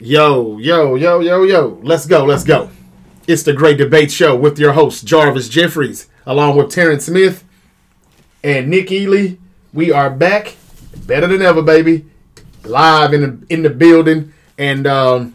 [0.00, 1.80] Yo, yo, yo, yo, yo.
[1.82, 2.70] Let's go, let's go.
[3.26, 7.42] It's the Great Debate Show with your host, Jarvis Jeffries, along with Terrence Smith
[8.44, 9.38] and Nick Ely.
[9.74, 10.54] We are back,
[11.04, 12.06] better than ever, baby.
[12.62, 14.32] Live in the in the building.
[14.56, 15.34] And um,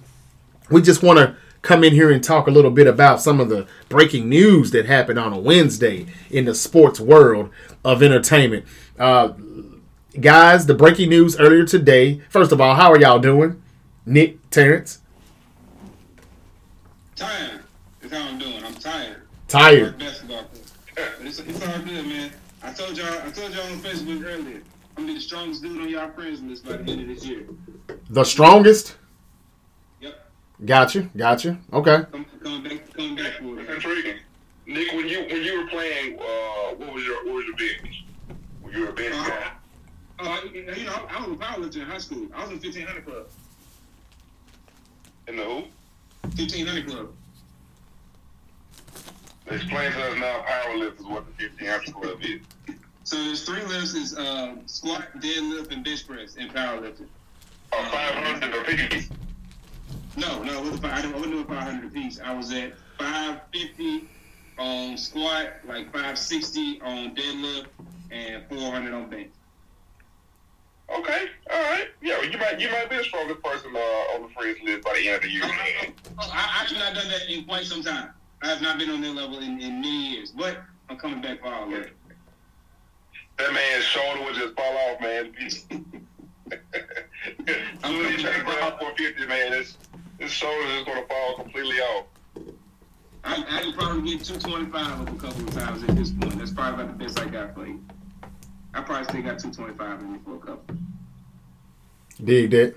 [0.71, 3.50] we just want to come in here and talk a little bit about some of
[3.50, 7.50] the breaking news that happened on a Wednesday in the sports world
[7.84, 8.66] of entertainment.
[8.98, 9.34] Uh,
[10.21, 12.21] guys, the breaking news earlier today.
[12.30, 13.59] First of all, how are y'all doing?
[14.06, 15.00] Nick, Terrence?
[17.16, 17.61] Tired.
[18.02, 18.64] That's how I'm doing.
[18.64, 19.21] I'm tired.
[19.48, 19.98] Tired.
[19.98, 20.46] Basketball.
[21.21, 22.32] It's, it's all good, man.
[22.61, 23.08] I told y'all.
[23.25, 24.61] I told y'all on Facebook earlier.
[24.96, 27.25] I'm gonna be the strongest dude on y'all friends list by the end of this
[27.25, 27.46] year.
[28.10, 28.96] The strongest?
[30.02, 30.32] Yep.
[30.66, 31.58] Gotcha, gotcha.
[31.72, 32.03] Okay.
[32.11, 33.70] Come, coming back, coming back for it.
[33.70, 34.17] intriguing.
[34.67, 36.23] Nick, when you when you were playing, uh,
[36.75, 38.06] what was your what was your bench?
[38.61, 39.30] When you were a bench Uh-huh.
[39.30, 39.52] guy.
[40.20, 42.28] Uh, you know, I was a powerlifter in high school.
[42.36, 43.28] I was in 1500 club.
[45.27, 45.63] In the who?
[46.22, 47.09] 1500 club.
[49.47, 52.41] Explain to us now powerlift is what the 1500 club is.
[53.03, 57.07] So there's three lifts: is uh, squat, deadlift, and bench press in powerlifting.
[57.71, 59.09] Uh, 500 apiece.
[60.15, 62.19] No, no, it was five, I didn't- I wasn't doing 500 apiece.
[62.19, 64.08] I was at 550
[64.59, 67.65] on squat, like 560 on deadlift,
[68.11, 69.31] and 400 on bench.
[70.97, 71.88] Okay, all right.
[72.02, 74.94] Yeah, you might you might be the strongest person uh, on the friends list by
[74.94, 75.41] the end of the year.
[75.45, 75.49] Oh,
[76.19, 78.09] I, I actually not done that in quite some time.
[78.41, 80.58] I have not been on that level in, in many years, but
[80.89, 81.89] I'm coming back for all of.
[83.38, 85.33] That man's shoulder would just fall off, man.
[87.83, 89.77] Soon as he try to grab 450, man, his,
[90.19, 92.05] his shoulder is going to fall completely off.
[93.23, 96.38] I, I could probably get 225 up a couple of times at this point.
[96.38, 97.83] That's probably about the best I got for you.
[98.73, 100.75] I probably still got 225 in me for a couple.
[102.23, 102.75] Dig that.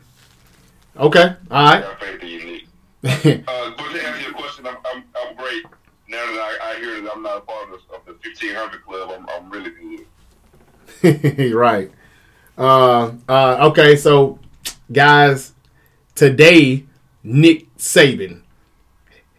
[0.96, 1.34] Okay.
[1.50, 1.76] All right.
[1.76, 2.64] I got faith in you, Nick.
[3.48, 5.64] Uh, but to answer your question, I'm, I'm, I'm great.
[6.08, 8.84] Now that I, I hear that I'm not a part of the, of the 1500
[8.84, 9.70] club, I'm, I'm really
[11.02, 11.54] good.
[11.54, 11.90] right.
[12.58, 14.38] Uh, uh, okay, so
[14.90, 15.52] guys,
[16.14, 16.86] today
[17.22, 18.42] Nick Saban,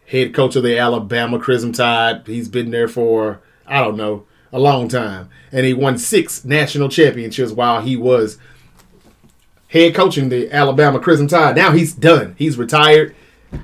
[0.06, 4.58] head coach of the Alabama Crimson Tide, he's been there for I don't know a
[4.58, 8.38] long time, and he won six national championships while he was
[9.68, 11.56] head coaching the Alabama Crimson Tide.
[11.56, 12.34] Now he's done.
[12.38, 13.14] He's retired.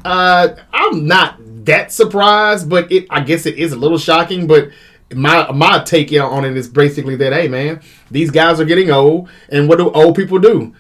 [0.05, 1.37] Uh, I'm not
[1.67, 4.47] that surprised, but it I guess it is a little shocking.
[4.47, 4.71] But
[5.15, 7.81] my my take on it is basically that hey man,
[8.11, 10.75] these guys are getting old, and what do old people do?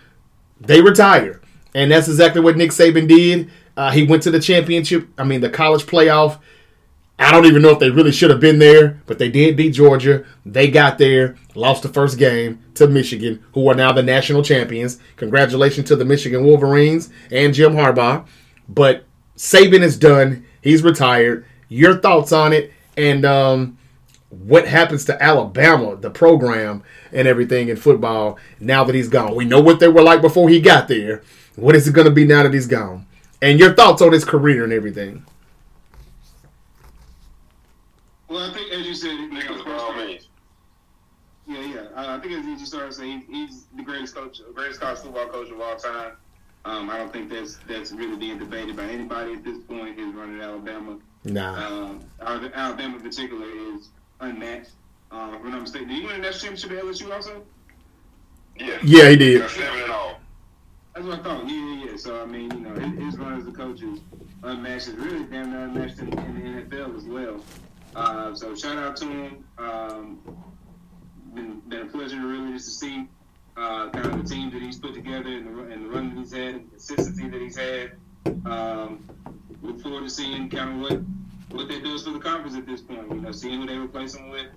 [0.60, 1.40] They retire,
[1.74, 3.50] and that's exactly what Nick Saban did.
[3.76, 5.08] Uh, he went to the championship.
[5.18, 6.38] I mean, the college playoff.
[7.18, 9.70] I don't even know if they really should have been there, but they did beat
[9.70, 10.24] Georgia.
[10.44, 14.98] They got there, lost the first game to Michigan, who are now the national champions.
[15.16, 18.26] Congratulations to the Michigan Wolverines and Jim Harbaugh.
[18.68, 19.04] But
[19.36, 20.44] Saban is done.
[20.60, 21.46] He's retired.
[21.68, 23.78] Your thoughts on it, and um,
[24.28, 26.82] what happens to Alabama, the program,
[27.12, 29.34] and everything in football now that he's gone?
[29.34, 31.22] We know what they were like before he got there.
[31.56, 33.06] What is it going to be now that he's gone?
[33.40, 35.24] And your thoughts on his career and everything.
[38.34, 40.26] Well, I think as you said, Nicholas, by all means.
[41.46, 41.80] Yeah, yeah.
[41.94, 45.52] Uh, I think as you started saying, he's the greatest coach, greatest college football coach
[45.52, 46.14] of all time.
[46.64, 49.96] Um, I don't think that's that's really being debated by anybody at this point.
[49.96, 50.98] Who's running Alabama?
[51.22, 51.64] Nah.
[51.64, 54.72] Um, Alabama in particular is unmatched.
[55.12, 57.44] Uh, if I'm not mistaken, did you win a national championship at LSU also?
[58.58, 58.78] Yeah.
[58.82, 59.48] Yeah, he did.
[59.48, 60.18] Seven and all.
[60.92, 61.48] That's what I thought.
[61.48, 61.96] Yeah, yeah, yeah.
[61.96, 64.00] So I mean, you know, his, his run as a coach is
[64.42, 64.88] unmatched.
[64.88, 67.40] It's really damn near unmatched in, in the NFL as well.
[67.94, 69.44] Uh, so shout out to him.
[69.58, 70.18] Um,
[71.34, 73.08] been, been a pleasure really just to see
[73.56, 76.14] uh, kind of the team that he's put together and the, run- and the run
[76.14, 77.92] that he's had, and the consistency that he's had.
[78.46, 79.04] Um,
[79.62, 81.00] look forward to seeing kind of what
[81.50, 83.08] what that does for the conference at this point.
[83.10, 84.48] You know, seeing who they replace him with,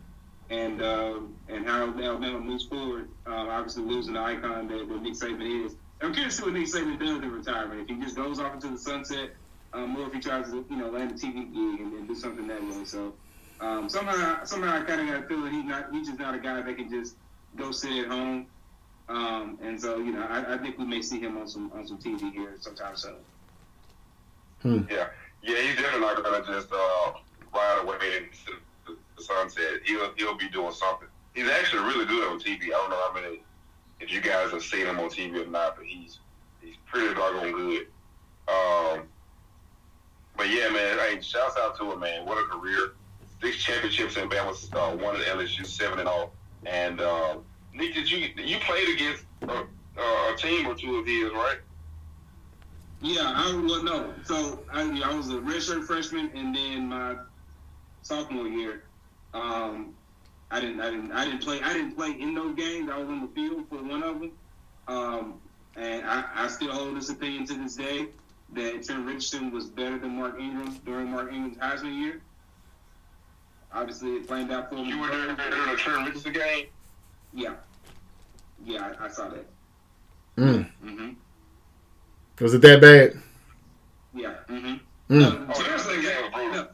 [0.50, 3.10] and um, and how Alabama moves forward.
[3.28, 5.76] Um, obviously, losing the icon that, that Nick Saban is.
[6.02, 7.82] I'm curious to see what Nick Saban does in retirement.
[7.82, 9.32] If he just goes off into the sunset,
[9.74, 12.16] um, or if he tries to, you know, land a TV gig and, and do
[12.16, 12.86] something that way.
[12.86, 13.14] So
[13.60, 15.92] um, somehow, somehow, I kind of got a feeling he's not.
[15.92, 17.16] He's just not a guy that can just
[17.56, 18.48] go sit at home.
[19.10, 21.88] Um, and so, you know, I, I think we may see him on some on
[21.88, 23.16] some TV here sometime soon.
[24.90, 25.08] Yeah.
[25.44, 27.14] Yeah, he's definitely not going to just uh,
[27.54, 29.82] ride away into the, the sunset.
[29.86, 31.08] He'll, he'll be doing something.
[31.34, 32.66] He's actually really good on TV.
[32.66, 33.44] I don't know how many,
[34.00, 36.20] if you guys have seen him on TV or not, but he's
[36.62, 37.88] he's pretty doggone good.
[38.48, 39.04] Um,
[40.36, 42.26] but yeah, man, hey, shouts out to him, man.
[42.26, 42.94] What a career.
[43.42, 46.34] Six championships in Bama, uh, one at LSU, seven and all.
[46.66, 47.38] And uh,
[47.74, 49.64] Nick, did you you played against a,
[50.00, 51.60] a team or two of his, right?
[53.02, 54.14] Yeah, I well no.
[54.24, 57.16] So I, I was a redshirt freshman, and then my
[58.02, 58.84] sophomore year,
[59.34, 59.94] um,
[60.50, 61.62] I didn't, I didn't, I didn't play.
[61.62, 62.90] I didn't play in those games.
[62.92, 64.32] I was on the field for one of them,
[64.88, 65.34] um,
[65.76, 68.08] and I, I still hold this opinion to this day
[68.54, 72.22] that Trent Richardson was better than Mark Ingram during Mark Ingram's Heisman year.
[73.74, 74.90] Obviously, it flamed out for me.
[74.90, 76.66] You were there during the Trent Richardson game.
[77.34, 77.56] Yeah,
[78.66, 79.46] yeah, I, I saw that.
[80.38, 80.70] Mm.
[80.84, 81.10] Mm-hmm.
[82.40, 83.22] Was it that bad?
[84.14, 84.36] Yeah.
[84.48, 84.68] Mm-hmm.
[84.68, 84.78] Mm.
[85.10, 86.68] No, oh, exactly, no,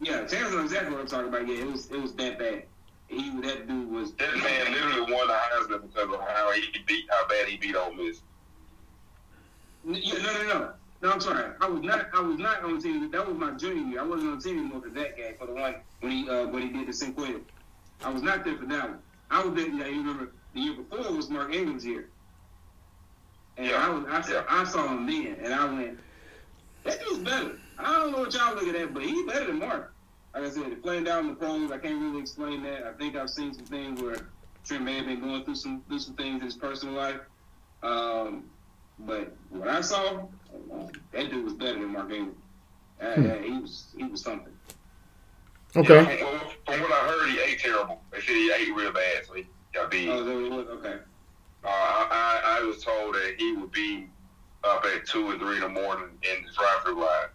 [0.00, 1.46] yeah, Terrence exactly what I'm talking about.
[1.46, 2.64] Yeah, it was it was that bad.
[3.08, 4.12] He that dude was.
[4.12, 7.76] That man literally won the Heisman because of how he beat how bad he beat
[7.76, 8.20] Ole Miss.
[9.86, 10.70] Yeah, no, no, no.
[11.04, 11.52] No, I'm sorry.
[11.60, 12.08] I was not.
[12.14, 13.10] I was not on the team.
[13.10, 14.00] That was my junior year.
[14.00, 15.34] I wasn't on the team anymore for that game.
[15.38, 17.42] For the one when he uh, when he did the Cinquetta.
[18.02, 18.98] I was not there for that one.
[19.30, 19.68] I was there.
[19.68, 22.08] Yeah, you remember the year before was Mark Ingram's year.
[23.58, 23.86] And yeah.
[23.86, 24.44] I was I, yeah.
[24.48, 25.98] I saw him then, and I went,
[26.84, 27.58] that dude's better.
[27.78, 29.92] I don't know what y'all look at that, but he's better than Mark.
[30.34, 32.86] Like I said, playing down in the pros, I can't really explain that.
[32.86, 34.16] I think I've seen some things where
[34.64, 37.20] Trent may have been going through some through some things in his personal life.
[37.82, 38.44] Um,
[39.00, 40.26] but what I saw,
[41.12, 42.36] that dude was better than Mark Ingram.
[43.00, 43.24] Uh, hmm.
[43.26, 44.52] yeah, he was he was something.
[45.76, 45.94] Okay.
[45.94, 48.00] Yeah, from, from, what I heard, he ate terrible.
[48.12, 50.08] They said he ate real bad, so he got beat.
[50.08, 50.98] Oh, that okay.
[51.64, 54.06] Uh, I, I was told that he would be
[54.62, 57.28] up at two or three in the morning in the drive-through line.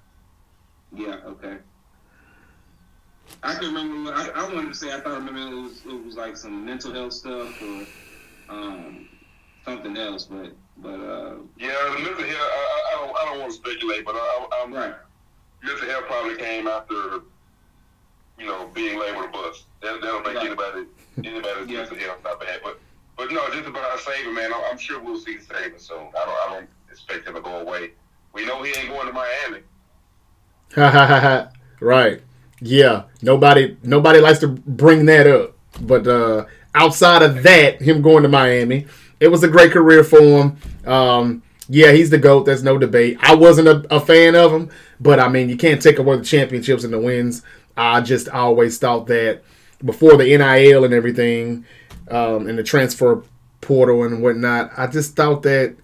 [0.94, 1.20] Yeah.
[1.26, 1.58] Okay.
[3.44, 4.14] I can remember.
[4.14, 6.66] I, I wanted to say I thought I remember it was it was like some
[6.66, 7.86] mental health stuff or
[8.50, 9.08] um,
[9.66, 12.52] something else, but but uh, yeah, the mental health.
[12.52, 14.96] I, I don't I don't want to speculate, but I, I'm right.
[15.64, 17.22] Mental health probably came after
[18.38, 19.66] you know being labeled a bust.
[19.82, 20.46] That, that'll make right.
[20.46, 20.86] anybody
[21.18, 21.78] anybody's yeah.
[21.78, 22.80] mental health not bad, but
[23.20, 24.52] but no, just about Saban, man.
[24.72, 25.98] I'm sure we'll see Saban soon.
[25.98, 27.92] I don't, I don't expect him to go away.
[28.32, 29.60] We know he ain't going to Miami.
[30.76, 31.52] Ha ha ha ha.
[31.82, 32.22] Right.
[32.62, 33.04] Yeah.
[33.22, 35.58] Nobody, nobody likes to bring that up.
[35.82, 38.88] But uh, outside of that, him going to Miami,
[39.20, 40.58] it was a great career for him.
[40.86, 42.46] Um, yeah, he's the goat.
[42.46, 43.18] There's no debate.
[43.22, 46.24] I wasn't a, a, fan of him, but I mean, you can't take away the
[46.24, 47.44] championships and the wins.
[47.78, 49.44] I just always thought that
[49.86, 51.66] before the NIL and everything,
[52.10, 53.24] um, and the transfer
[53.62, 54.72] portal and whatnot.
[54.78, 55.76] I just thought that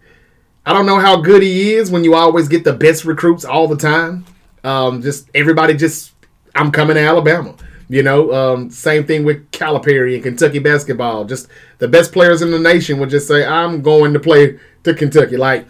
[0.66, 3.68] I don't know how good he is when you always get the best recruits all
[3.68, 4.26] the time.
[4.64, 6.14] Um, just everybody just
[6.56, 7.56] I'm coming to Alabama.
[7.88, 11.26] You know, um, same thing with Calipari and Kentucky basketball.
[11.26, 11.48] Just
[11.78, 15.38] the best players in the nation would just say, "I'm going to play to Kentucky."
[15.38, 15.68] Like,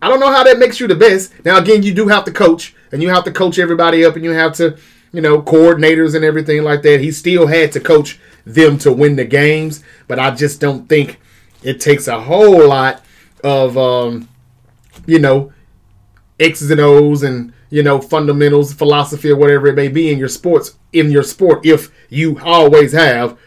[0.00, 1.32] I don't know how that makes you the best.
[1.44, 4.24] Now, again, you do have to coach, and you have to coach everybody up, and
[4.24, 4.76] you have to,
[5.12, 7.00] you know, coordinators and everything like that.
[7.00, 11.20] He still had to coach them to win the games, but I just don't think
[11.62, 13.04] it takes a whole lot
[13.44, 14.28] of um,
[15.06, 15.52] you know
[16.38, 20.28] X's and O's and you know fundamentals, philosophy, or whatever it may be in your
[20.28, 23.38] sports in your sport if you always have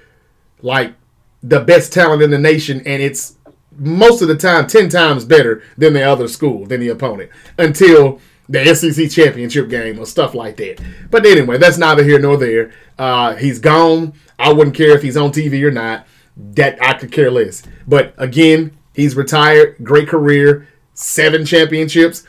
[0.63, 0.95] like
[1.43, 3.35] the best talent in the nation and it's
[3.77, 7.29] most of the time 10 times better than the other school than the opponent
[7.59, 8.19] until
[8.49, 10.79] the SEC championship game or stuff like that.
[11.11, 12.73] But anyway, that's neither here nor there.
[12.97, 14.13] Uh, he's gone.
[14.39, 16.07] I wouldn't care if he's on TV or not.
[16.37, 17.63] That I could care less.
[17.87, 19.77] But again, he's retired.
[19.83, 20.67] Great career.
[20.93, 22.23] Seven championships.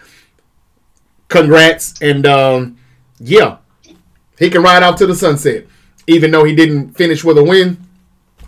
[1.29, 2.01] Congrats.
[2.01, 2.77] And um,
[3.19, 3.59] yeah,
[4.39, 5.67] he can ride out to the sunset.
[6.07, 7.85] Even though he didn't finish with a win,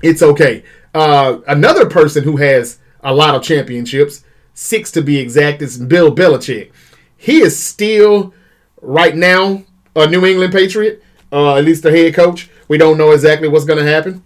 [0.03, 0.63] it's okay.
[0.95, 6.15] Uh, another person who has a lot of championships, six to be exact, is Bill
[6.15, 6.71] Belichick.
[7.17, 8.33] He is still,
[8.81, 9.65] right now,
[9.97, 12.49] a New England Patriot, uh, at least the head coach.
[12.69, 14.23] We don't know exactly what's going to happen.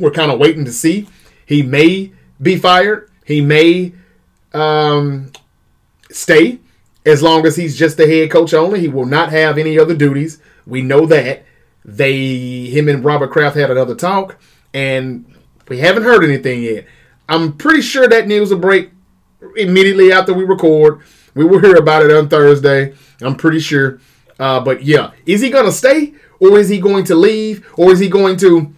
[0.00, 1.08] We're kind of waiting to see.
[1.46, 2.12] He may
[2.42, 3.10] be fired.
[3.24, 3.92] He may
[4.52, 5.30] um,
[6.10, 6.58] stay
[7.06, 8.80] as long as he's just the head coach only.
[8.80, 10.38] He will not have any other duties.
[10.66, 11.44] We know that.
[11.84, 14.38] They, him and Robert Kraft had another talk,
[14.74, 15.24] and
[15.68, 16.86] we haven't heard anything yet.
[17.28, 18.90] I'm pretty sure that news will break
[19.56, 21.00] immediately after we record.
[21.34, 22.94] We will hear about it on Thursday.
[23.22, 24.00] I'm pretty sure.
[24.38, 26.14] Uh, but yeah, is he gonna stay?
[26.40, 28.74] or is he going to leave, or is he going to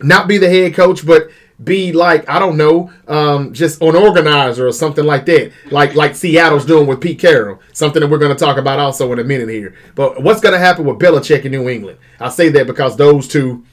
[0.00, 1.28] not be the head coach, but
[1.62, 6.16] be like I don't know, um, just an organizer or something like that, like like
[6.16, 7.60] Seattle's doing with Pete Carroll.
[7.72, 9.74] Something that we're going to talk about also in a minute here.
[9.94, 11.98] But what's going to happen with Belichick in New England?
[12.18, 13.64] I say that because those two,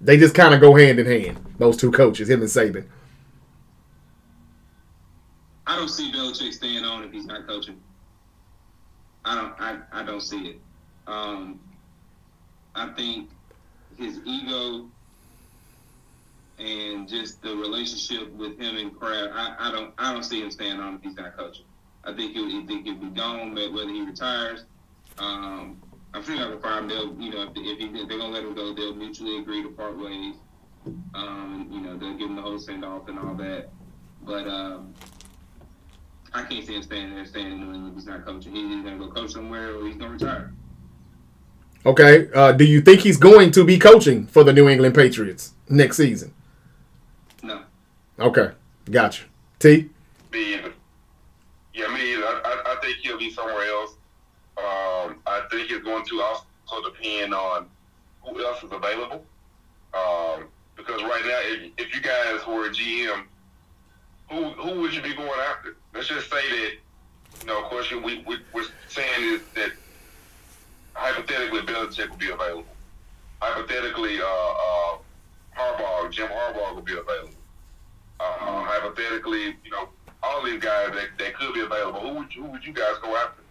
[0.00, 1.44] they just kind of go hand in hand.
[1.58, 2.86] Those two coaches, him and Saban.
[5.66, 7.80] I don't see Belichick staying on if he's not coaching.
[9.24, 9.60] I don't.
[9.60, 10.60] I, I don't see it.
[11.06, 11.58] Um,
[12.74, 13.30] I think
[13.96, 14.88] his ego
[16.58, 20.50] and just the relationship with him and Kraft, I, I don't I don't see him
[20.50, 21.64] staying on if he's not coaching.
[22.04, 24.64] I think he'll, I think he'll be gone, but whether he retires,
[25.18, 25.80] um,
[26.12, 26.88] I'm sure they'll fire him.
[26.88, 29.62] They'll, you know, if, if, he, if they're gonna let him go, they'll mutually agree
[29.62, 30.34] to part ways.
[31.14, 33.70] Um, you know, they'll give him the whole send off and all that.
[34.22, 34.94] But um,
[36.34, 37.94] I can't see him staying there, staying in New England.
[37.96, 38.54] He's not coaching.
[38.54, 40.52] He's either gonna go coach somewhere or he's gonna retire.
[41.86, 42.28] Okay.
[42.34, 45.96] Uh, do you think he's going to be coaching for the New England Patriots next
[45.96, 46.33] season?
[47.44, 47.60] No.
[48.18, 48.52] Okay.
[48.90, 49.24] Gotcha.
[49.58, 49.90] T.
[50.32, 50.72] Me either.
[51.74, 52.24] Yeah, me either.
[52.24, 53.96] I, I, I think he'll be somewhere else.
[54.56, 57.66] Um, I think it's going to also depend on
[58.22, 59.24] who else is available.
[59.92, 63.24] Um, because right now, if, if you guys were a GM,
[64.30, 65.76] who who would you be going after?
[65.92, 66.72] Let's just say that,
[67.42, 69.72] you know, of course, we, we, we're saying is that
[70.94, 72.64] hypothetically Belichick will be available.
[73.40, 74.96] Hypothetically, uh, uh,
[75.56, 77.33] Harbaugh, Jim Harbaugh will be available.
[78.24, 79.88] Uh, hypothetically, you know,
[80.22, 82.00] all these guys that, that could be available.
[82.00, 83.42] Who would you, who would you guys go after?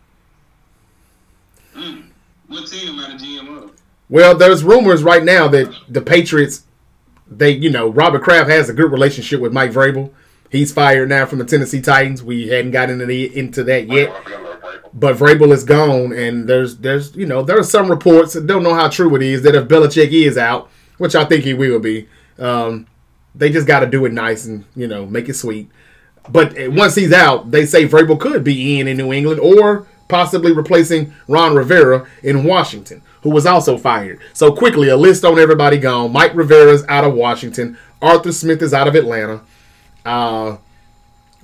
[1.76, 2.06] Mm.
[2.48, 3.72] What team am I the GM of?
[4.10, 6.66] Well, there's rumors right now that the Patriots,
[7.30, 10.12] they, you know, Robert Kraft has a good relationship with Mike Vrabel.
[10.50, 12.24] He's fired now from the Tennessee Titans.
[12.24, 14.14] We hadn't gotten into, the, into that yet.
[14.94, 18.62] But Vrabel is gone, and there's there's you know there are some reports that don't
[18.62, 21.80] know how true it is that if Belichick is out, which I think he will
[21.80, 22.86] be, um,
[23.36, 25.70] they just got to do it nice and you know make it sweet.
[26.30, 30.54] But once he's out, they say Vrabel could be in in New England or possibly
[30.54, 34.20] replacing Ron Rivera in Washington, who was also fired.
[34.34, 36.12] So quickly, a list on everybody gone.
[36.14, 37.78] Mike Rivera's out of Washington.
[38.02, 39.42] Arthur Smith is out of Atlanta.
[40.06, 40.58] Uh,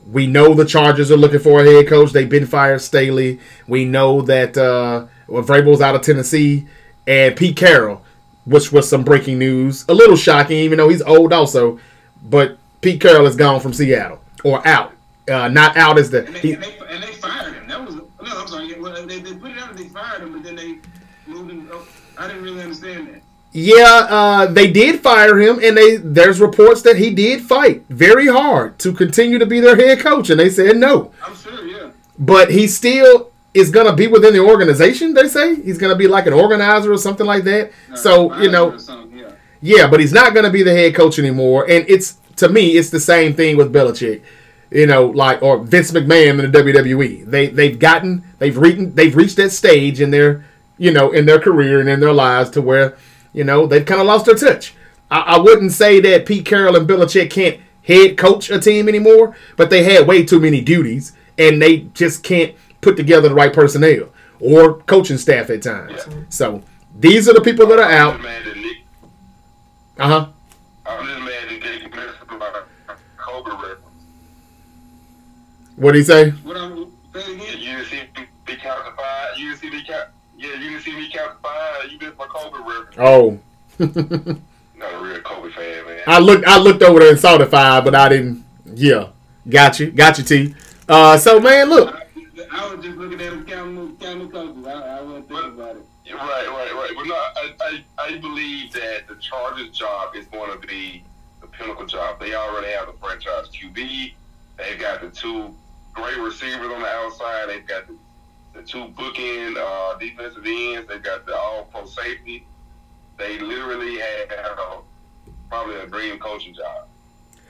[0.10, 2.12] we know the Chargers are looking for a head coach.
[2.12, 3.40] They've been fired Staley.
[3.68, 6.68] We know that uh, Vrabel's out of Tennessee.
[7.08, 8.04] And Pete Carroll,
[8.50, 9.86] which was some breaking news.
[9.88, 11.80] A little shocking, even though he's old also.
[12.24, 14.20] But Pete Carroll is gone from Seattle.
[14.44, 14.94] Or out.
[15.30, 16.26] Uh, not out as the...
[16.26, 17.68] And they, he- and, they, and they fired him.
[17.68, 18.08] That was no.
[18.22, 18.80] I'm sorry.
[18.80, 19.70] Well, they, they put it out.
[19.70, 20.80] and They fired him, but then they
[21.28, 21.70] moved him.
[21.72, 21.86] Up.
[22.18, 23.22] I didn't really understand that.
[23.52, 28.28] Yeah, uh, they did fire him, and they there's reports that he did fight very
[28.28, 31.12] hard to continue to be their head coach, and they said no.
[31.26, 31.66] I'm sure.
[31.66, 31.90] Yeah.
[32.20, 35.14] But he still is gonna be within the organization.
[35.14, 37.72] They say he's gonna be like an organizer or something like that.
[37.96, 38.78] So you know,
[39.14, 39.32] yeah.
[39.62, 41.66] yeah, but he's not gonna be the head coach anymore.
[41.70, 44.22] And it's to me, it's the same thing with Belichick.
[44.72, 47.26] You know, like or Vince McMahon in the WWE.
[47.26, 50.46] They they've gotten they've reached they've reached that stage in their
[50.78, 52.96] you know in their career and in their lives to where
[53.34, 54.76] you know they've kind of lost their touch.
[55.10, 59.36] I, I wouldn't say that Pete Carroll and Belichick can't head coach a team anymore,
[59.58, 63.54] but they had way too many duties and they just can't put together the right
[63.54, 64.10] personnel
[64.40, 66.02] or coaching staff at times.
[66.08, 66.14] Yeah.
[66.30, 66.64] So
[66.98, 68.14] these are the people that are out.
[68.14, 68.78] just mad that Nick.
[69.98, 70.28] Uh huh.
[70.86, 72.62] I'm just mad that Nick missed my
[73.18, 73.82] Kobe reference.
[75.76, 76.32] What do you say?
[76.32, 78.02] What I'm say it You see
[78.48, 79.38] me count five.
[79.38, 79.84] You didn't see me.
[80.38, 81.34] Yeah, you didn't see me count.
[81.90, 82.96] You missed my Kobe reference.
[82.98, 83.40] Oh.
[84.80, 86.02] Not a real Kobe fan, man.
[86.08, 89.10] I looked I looked over there and saw the five, but I didn't yeah.
[89.48, 89.92] Got you.
[89.92, 90.56] Got you, T.
[90.88, 91.99] Uh so man, look.
[92.52, 94.66] I, was just looking at him counting, counting coaches.
[94.66, 95.86] I, I wasn't thinking about it.
[96.14, 96.92] Right, right, right.
[96.96, 101.04] But no, I, I, I believe that the Chargers' job is going to be
[101.42, 102.20] the pinnacle job.
[102.20, 104.14] They already have the franchise QB.
[104.58, 105.56] They've got the two
[105.94, 107.50] great receivers on the outside.
[107.50, 107.96] They've got the,
[108.54, 110.88] the two bookend uh, defensive ends.
[110.90, 112.46] They've got the all-pro safety.
[113.18, 114.84] They literally have
[115.50, 116.88] probably a dream coaching job.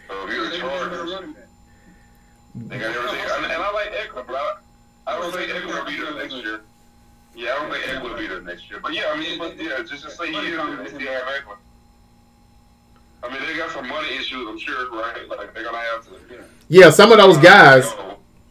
[0.07, 1.11] So if you're the Chargers,
[2.55, 3.19] they got everything.
[3.19, 4.55] And, and I like Ekeler, but I,
[5.09, 6.61] I don't think Ekeler will be there next year.
[7.35, 8.79] Yeah, I don't think Ekeler will be there next year.
[8.81, 11.57] But yeah, I mean, but yeah, just to say is there, they still have Ekeler.
[13.21, 15.27] I mean, they got some money issues, I'm sure, right?
[15.27, 16.11] Like they're gonna have to.
[16.33, 17.85] You know, Yeah, some of those guys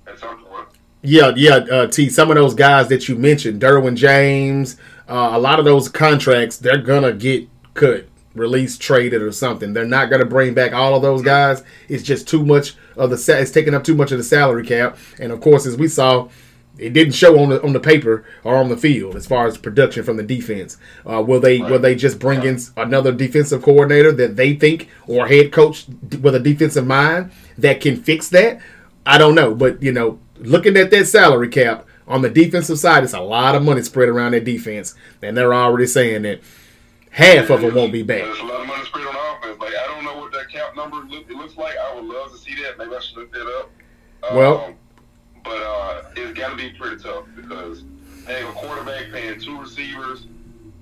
[0.07, 0.69] At some point.
[1.03, 2.09] Yeah, yeah, uh, T.
[2.11, 4.77] Some of those guys that you mentioned, Derwin James,
[5.09, 9.73] uh, a lot of those contracts, they're gonna get cut, released, traded, or something.
[9.73, 11.63] They're not gonna bring back all of those guys.
[11.89, 13.17] It's just too much of the.
[13.17, 15.89] sa- It's taking up too much of the salary cap, and of course, as we
[15.89, 16.29] saw,
[16.79, 19.59] it didn't show on the on the paper or on the field as far as
[19.59, 20.77] production from the defense.
[21.09, 25.27] Uh, will they will they just bring in another defensive coordinator that they think or
[25.29, 25.87] head coach
[26.23, 28.61] with a defensive mind that can fix that?
[29.05, 33.05] I don't know, but you know, looking at that salary cap on the defensive side,
[33.05, 36.41] it's a lot of money spread around that defense, and they're already saying that
[37.11, 38.23] half of it won't be back.
[38.25, 39.59] There's a lot of money spread on offense.
[39.59, 41.75] Like I don't know what that cap number look, it looks like.
[41.77, 42.79] I would love to see that.
[42.79, 43.71] Maybe I should look that up.
[44.35, 44.75] Well- Um,
[45.49, 47.83] but uh, it's got to be pretty tough because
[48.27, 50.27] paying a quarterback, paying two receivers,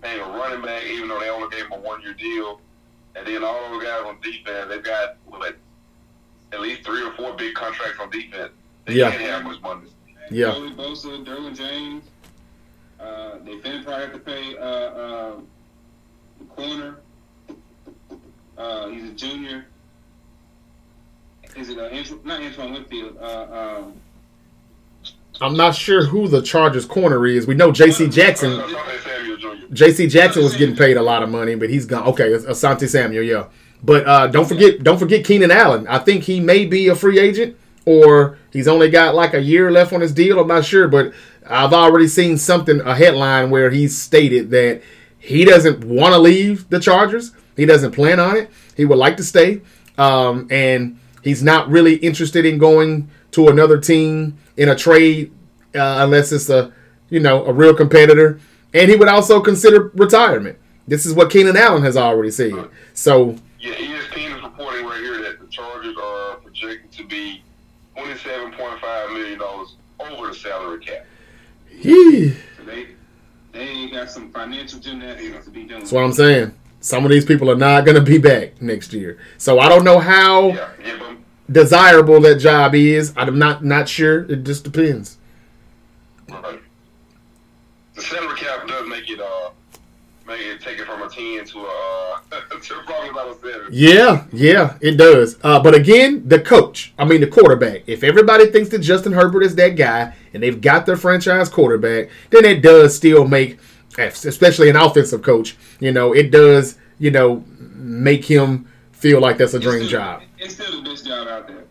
[0.03, 2.61] paying a running back, even though they only gave him a one-year deal,
[3.15, 5.57] and then all those guys on defense, they've got what
[6.53, 8.51] at least three or four big contracts on defense.
[8.87, 9.11] They Yeah.
[9.11, 9.89] can't have much money.
[10.31, 10.51] Yeah.
[10.53, 12.05] Joey Bosa, Derwin James.
[12.99, 15.37] Uh, they finna probably have to pay uh, uh,
[16.41, 16.97] the corner.
[18.59, 19.67] Uh, he's a junior.
[21.57, 23.17] Is it uh, Anto- not Antoine Whitfield?
[23.19, 23.47] Uh,
[23.83, 24.01] um,
[25.41, 27.47] I'm not sure who the Chargers corner is.
[27.47, 28.09] We know J.C.
[28.09, 28.63] Jackson.
[28.69, 29.49] Jr.
[29.73, 30.07] J.C.
[30.07, 32.07] Jackson was getting paid a lot of money, but he's gone.
[32.09, 33.47] Okay, Asante Samuel, yeah.
[33.83, 35.87] But uh, don't forget, don't forget Keenan Allen.
[35.89, 39.71] I think he may be a free agent, or he's only got like a year
[39.71, 40.41] left on his deal.
[40.41, 41.13] I'm not sure, but
[41.47, 44.83] I've already seen something, a headline where he's stated that
[45.19, 47.33] he doesn't want to leave the Chargers.
[47.57, 48.51] He doesn't plan on it.
[48.77, 49.63] He would like to stay,
[49.99, 55.33] um, and he's not really interested in going to another team in a trade
[55.75, 56.73] uh, unless it's a
[57.11, 58.41] you know a real competitor.
[58.73, 60.59] And he would also consider retirement.
[60.87, 62.53] This is what Keenan Allen has already said.
[62.95, 67.43] So Yeah, ESPN is reporting right here that the Chargers are projected to be
[67.97, 71.07] twenty-seven point five million dollars over the salary cap.
[71.69, 72.89] he, so they
[73.53, 75.81] they got some financial gymnastics to be doing.
[75.81, 76.55] that's what I'm saying.
[76.87, 79.19] Some of these people are not going to be back next year.
[79.39, 81.17] So I don't know how Yeah, yeah,
[81.51, 83.13] desirable that job is.
[83.17, 84.23] I'm not not sure.
[84.31, 85.19] It just depends.
[86.29, 86.61] right.
[87.97, 89.51] the salary cap does make it uh
[90.29, 93.67] make it take it from a ten to a uh, to probably about a seven.
[93.73, 95.39] Yeah, yeah, it does.
[95.43, 97.83] Uh, but again, the coach, I mean the quarterback.
[97.89, 102.11] If everybody thinks that Justin Herbert is that guy and they've got their franchise quarterback,
[102.31, 103.59] then it does still make,
[103.99, 109.55] especially an offensive coach, you know, it does, you know, make him feel like that's
[109.55, 110.23] a It's dream still- job.
[110.39, 111.65] It's still the best job out there.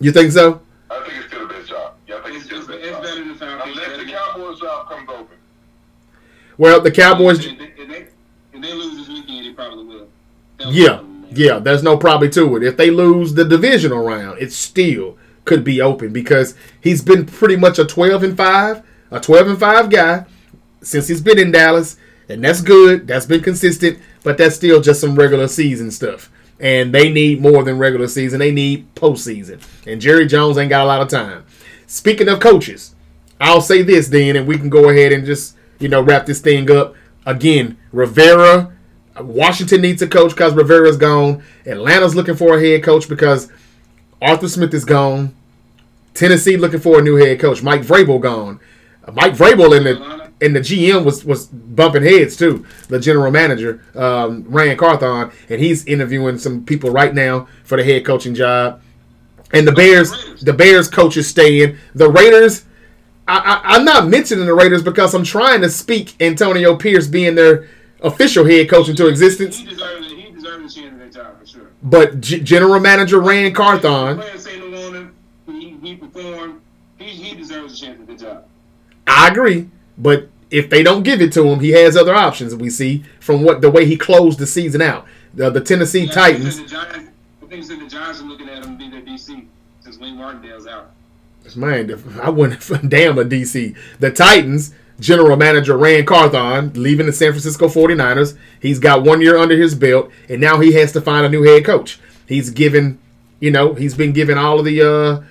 [0.00, 0.60] You think so?
[0.90, 1.94] I think it's still the best job.
[2.06, 3.02] Yeah, I think it's, It's, still the best it's job.
[3.02, 3.76] better than Falcons.
[3.78, 5.36] Unless the Cowboys job comes open.
[6.56, 7.44] Well, the Cowboys.
[7.44, 8.06] If they, if they,
[8.54, 10.08] if they lose this weekend, they probably will.
[10.58, 11.58] They'll Yeah, yeah.
[11.58, 12.62] There's no probably to it.
[12.64, 17.56] If they lose the divisional round, it still could be open because he's been pretty
[17.56, 20.26] much a 12 and five, a 12 and five guy
[20.82, 21.96] since he's been in Dallas,
[22.28, 23.06] and that's good.
[23.06, 26.30] That's been consistent, but that's still just some regular season stuff.
[26.60, 28.40] And they need more than regular season.
[28.40, 29.62] They need postseason.
[29.86, 31.44] And Jerry Jones ain't got a lot of time.
[31.86, 32.94] Speaking of coaches,
[33.40, 36.40] I'll say this then, and we can go ahead and just you know wrap this
[36.40, 36.94] thing up.
[37.24, 38.72] Again, Rivera,
[39.20, 41.42] Washington needs a coach because Rivera's gone.
[41.66, 43.50] Atlanta's looking for a head coach because
[44.20, 45.34] Arthur Smith is gone.
[46.14, 47.62] Tennessee looking for a new head coach.
[47.62, 48.60] Mike Vrabel gone.
[49.12, 52.64] Mike Vrabel in the and the GM was was bumping heads too.
[52.88, 57.84] The general manager, um, Ran Carthon, and he's interviewing some people right now for the
[57.84, 58.80] head coaching job.
[59.52, 61.78] And the Bears, the Bears coach is staying.
[61.94, 62.64] The Raiders,
[63.26, 67.34] I, I, I'm not mentioning the Raiders because I'm trying to speak Antonio Pierce being
[67.34, 67.68] their
[68.02, 69.58] official head coach into existence.
[69.58, 70.10] He deserves.
[70.10, 71.70] He deserves a chance at that job for sure.
[71.82, 75.14] But G- general manager Ran Carthon, Players say no on him.
[75.46, 76.60] He, he performed.
[76.98, 78.44] He, he deserves a chance at the job.
[79.06, 79.68] I agree.
[79.98, 82.54] But if they don't give it to him, he has other options.
[82.54, 85.06] We see from what the way he closed the season out.
[85.34, 86.56] The, the Tennessee Yeah, Titans.
[86.58, 87.10] The Giants,
[87.42, 89.44] I think the Giants are looking at him to be their DC
[89.80, 90.92] since Wayne Martindale's out.
[91.56, 93.74] Man, I wouldn't damn a DC.
[94.00, 98.36] The Titans, general manager Ran Carthon, leaving the San Francisco 49ers.
[98.60, 101.42] He's got one year under his belt, and now he has to find a new
[101.42, 101.98] head coach.
[102.26, 102.98] He's given,
[103.40, 105.22] you know, he's been given all of the, uh,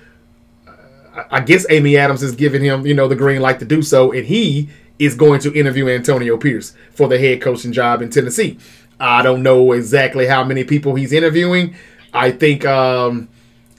[1.30, 4.12] I- guess Amy Adams is giving him, you know, the green light to do so,
[4.12, 8.58] and he is going to interview Antonio Pierce for the head coaching job in Tennessee.
[9.00, 11.76] I don't know exactly how many people he's interviewing.
[12.12, 13.28] I think um,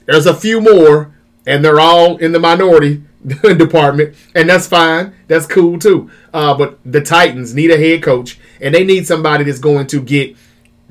[0.06, 1.14] there's a few more,
[1.46, 3.02] and they're all in the minority
[3.42, 5.14] department, and that's fine.
[5.28, 6.10] That's cool too.
[6.32, 10.00] Uh, but the Titans need a head coach, and they need somebody that's going to
[10.00, 10.36] get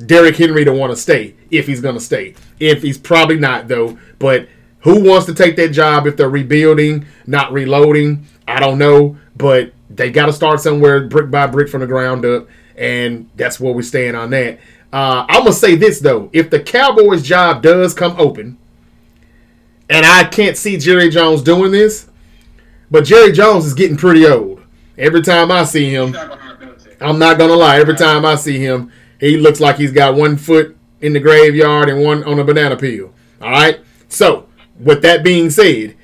[0.05, 2.35] Derrick Henry to want to stay if he's going to stay.
[2.59, 4.47] If he's probably not though, but
[4.81, 8.25] who wants to take that job if they're rebuilding, not reloading?
[8.47, 12.25] I don't know, but they got to start somewhere, brick by brick from the ground
[12.25, 14.59] up, and that's where we stand on that.
[14.91, 18.57] Uh, I'm gonna say this though: if the Cowboys' job does come open,
[19.89, 22.09] and I can't see Jerry Jones doing this,
[22.89, 24.61] but Jerry Jones is getting pretty old.
[24.97, 26.97] Every time I see him, He's not behind Belichick.
[27.01, 27.79] I'm not gonna lie.
[27.79, 31.89] Every time I see him, he looks like he's got one foot in the graveyard
[31.89, 33.13] and one on a banana peel.
[33.41, 33.79] All right.
[34.09, 34.48] So,
[34.79, 35.95] with that being said,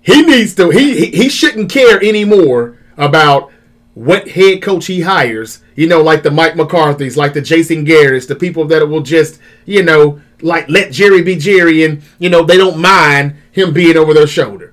[0.00, 0.70] he needs to.
[0.70, 3.52] He he, shouldn't care anymore about
[3.94, 5.62] what head coach he hires.
[5.74, 9.38] You know, like the Mike McCarthy's, like the Jason Garrett's, the people that will just
[9.66, 13.96] you know like let Jerry be Jerry, and you know they don't mind him being
[13.96, 14.72] over their shoulder.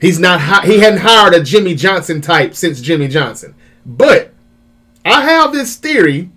[0.00, 0.64] He's not.
[0.64, 3.54] He hadn't hired a Jimmy Johnson type since Jimmy Johnson,
[3.86, 4.32] but
[5.04, 6.30] I have this theory.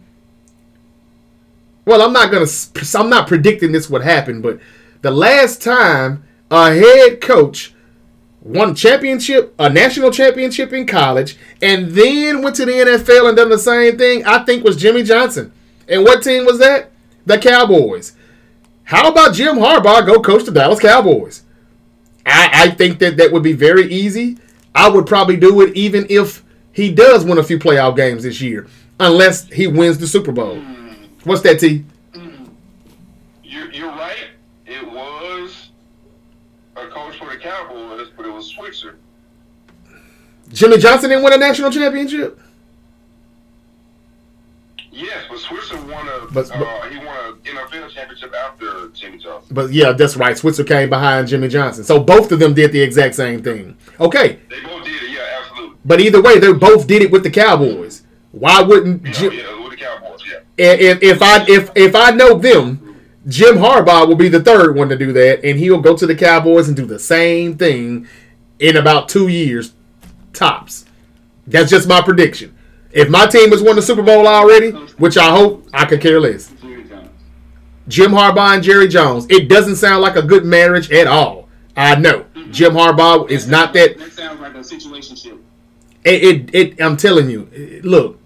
[1.85, 2.47] Well, I'm not gonna.
[2.95, 4.59] I'm not predicting this would happen, but
[5.01, 7.73] the last time a head coach
[8.41, 13.49] won championship, a national championship in college, and then went to the NFL and done
[13.49, 15.51] the same thing, I think was Jimmy Johnson.
[15.87, 16.91] And what team was that?
[17.25, 18.13] The Cowboys.
[18.83, 21.43] How about Jim Harbaugh go coach the Dallas Cowboys?
[22.25, 24.37] I, I think that that would be very easy.
[24.73, 28.41] I would probably do it even if he does win a few playoff games this
[28.41, 28.67] year,
[28.99, 30.61] unless he wins the Super Bowl.
[31.23, 31.85] What's that, T?
[32.13, 32.31] Mm.
[32.31, 32.49] Mm.
[33.43, 34.27] You're, you're right.
[34.65, 35.69] It was
[36.75, 37.19] a coach
[37.81, 38.97] Cowboys, but it was Switzer.
[40.49, 42.39] Jimmy Johnson didn't win a national championship.
[44.91, 49.19] Yes, but Switzer won a but, but, uh, he won an NFL championship after Jimmy
[49.19, 49.55] Johnson.
[49.55, 50.37] But yeah, that's right.
[50.37, 53.77] Switzer came behind Jimmy Johnson, so both of them did the exact same thing.
[53.99, 54.39] Okay.
[54.49, 55.11] They both did it.
[55.11, 55.77] Yeah, absolutely.
[55.85, 58.03] But either way, they both did it with the Cowboys.
[58.33, 60.19] Why wouldn't yeah, Jim, yeah, with the Cowboys?
[60.29, 60.39] Yeah.
[60.57, 62.80] If if I if if I know them,
[63.27, 66.15] Jim Harbaugh will be the third one to do that, and he'll go to the
[66.15, 68.07] Cowboys and do the same thing
[68.59, 69.73] in about two years,
[70.33, 70.85] tops.
[71.45, 72.55] That's just my prediction.
[72.91, 76.19] If my team has won the Super Bowl already, which I hope, I could care
[76.19, 76.51] less.
[77.87, 79.25] Jim Harbaugh and Jerry Jones.
[79.29, 81.49] It doesn't sound like a good marriage at all.
[81.75, 83.97] I know Jim Harbaugh is not that.
[83.97, 85.43] That sounds like a situation.
[86.03, 88.19] It, it, it, I'm telling you, look.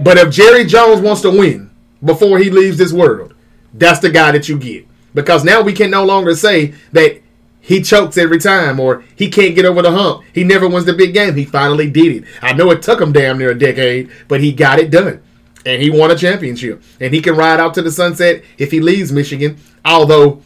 [0.00, 1.70] But if Jerry Jones wants to win
[2.04, 3.33] before he leaves this world,
[3.74, 4.86] that's the guy that you get.
[5.14, 7.20] Because now we can no longer say that
[7.60, 10.24] he chokes every time or he can't get over the hump.
[10.32, 11.34] He never wins the big game.
[11.34, 12.24] He finally did it.
[12.42, 15.22] I know it took him damn near a decade, but he got it done.
[15.66, 16.82] And he won a championship.
[17.00, 19.56] And he can ride out to the sunset if he leaves Michigan.
[19.84, 20.42] Although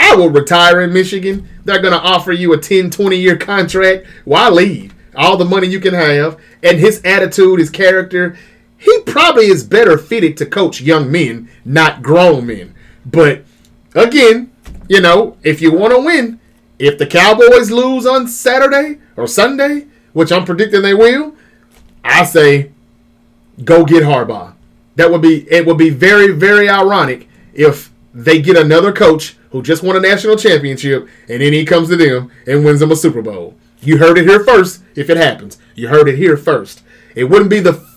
[0.00, 1.46] I will retire in Michigan.
[1.64, 4.06] They're going to offer you a 10, 20 year contract.
[4.24, 4.94] Why leave?
[5.14, 6.40] All the money you can have.
[6.62, 8.36] And his attitude, his character,
[8.80, 12.74] he probably is better fitted to coach young men, not grown men.
[13.04, 13.44] But
[13.94, 14.50] again,
[14.88, 16.40] you know, if you want to win,
[16.78, 21.34] if the Cowboys lose on Saturday or Sunday, which I'm predicting they will,
[22.02, 22.72] I say
[23.62, 24.54] go get Harbaugh.
[24.96, 29.62] That would be it would be very very ironic if they get another coach who
[29.62, 32.96] just won a national championship and then he comes to them and wins them a
[32.96, 33.56] Super Bowl.
[33.82, 35.58] You heard it here first if it happens.
[35.74, 36.82] You heard it here first.
[37.14, 37.89] It wouldn't be the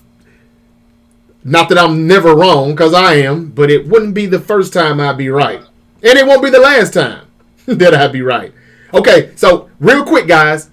[1.43, 4.99] not that I'm never wrong cuz I am, but it wouldn't be the first time
[4.99, 5.61] I'd be right.
[6.01, 7.25] And it won't be the last time
[7.65, 8.53] that I'd be right.
[8.93, 10.69] Okay, so real quick, guys.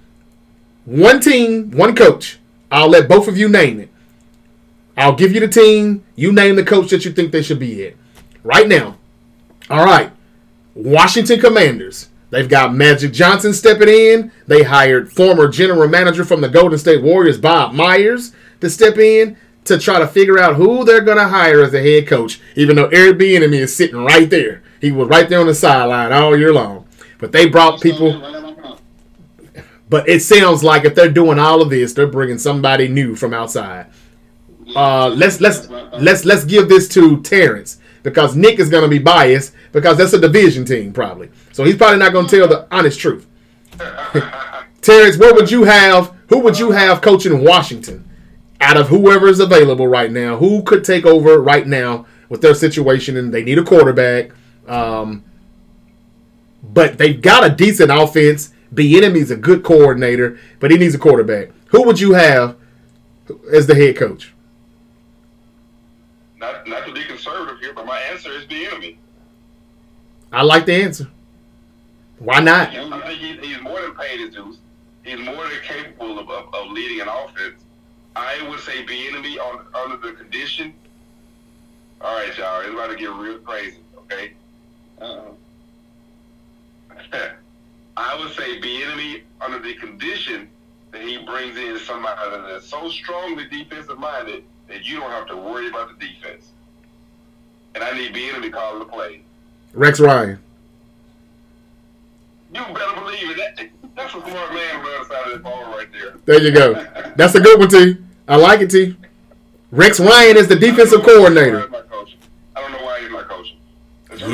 [0.84, 2.38] One team, one coach.
[2.70, 3.88] I'll let both of you name it.
[4.96, 6.04] I'll give you the team.
[6.14, 7.94] You name the coach that you think they should be at.
[8.44, 8.96] Right now.
[9.68, 10.12] All right.
[10.74, 12.08] Washington Commanders.
[12.30, 14.32] They've got Magic Johnson stepping in.
[14.46, 19.36] They hired former general manager from the Golden State Warriors, Bob Myers, to step in
[19.64, 22.76] to try to figure out who they're going to hire as a head coach, even
[22.76, 24.62] though Eric Bieniemy is sitting right there.
[24.80, 26.86] He was right there on the sideline all year long.
[27.18, 28.78] But they brought people.
[29.88, 33.34] But it sounds like if they're doing all of this, they're bringing somebody new from
[33.34, 33.86] outside.
[34.74, 39.00] Uh, let's let's let's let's give this to Terrence because Nick is going to be
[39.00, 41.30] biased because that's a division team probably.
[41.52, 43.26] So he's probably not going to tell the honest truth.
[44.80, 46.14] Terrence, what would you have?
[46.28, 48.08] Who would you have coaching Washington?
[48.60, 52.54] Out of whoever is available right now, who could take over right now with their
[52.54, 54.32] situation and they need a quarterback?
[54.68, 55.24] Um,
[56.62, 58.52] but they've got a decent offense.
[58.72, 61.48] Bieniemy's a good coordinator, but he needs a quarterback.
[61.68, 62.56] Who would you have
[63.52, 64.32] as the head coach?
[66.38, 68.96] Not, not to be conservative here, but my answer is Bieniemy.
[70.32, 71.08] I like the answer.
[72.18, 72.68] Why not?
[72.68, 74.58] I think he, he's more than paid his dues.
[75.02, 77.64] He's more than capable of, of, of leading an offense.
[78.16, 80.74] I would say Bieniemy on under the condition.
[82.00, 83.78] All right, y'all, it's about to get real crazy.
[83.98, 84.32] Okay,
[85.00, 85.36] uh-oh.
[87.96, 90.48] I would say Bieniemy under the condition
[90.92, 92.18] that he brings in somebody
[92.50, 96.48] that's so strongly defensive minded that you don't have to worry about the defense.
[97.74, 99.20] And I need Bieniemy calling the play.
[99.72, 100.38] Rex Ryan.
[102.52, 103.70] You better believe it.
[104.02, 106.14] That's a smart man on the side of the ball right there.
[106.24, 106.74] There you go.
[107.16, 107.96] That's a good one, T.
[108.28, 108.96] I like it, T.
[109.70, 111.68] Rex Ryan is the defensive coordinator.
[112.56, 113.58] I don't know why he's not coaching.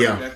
[0.00, 0.30] yeah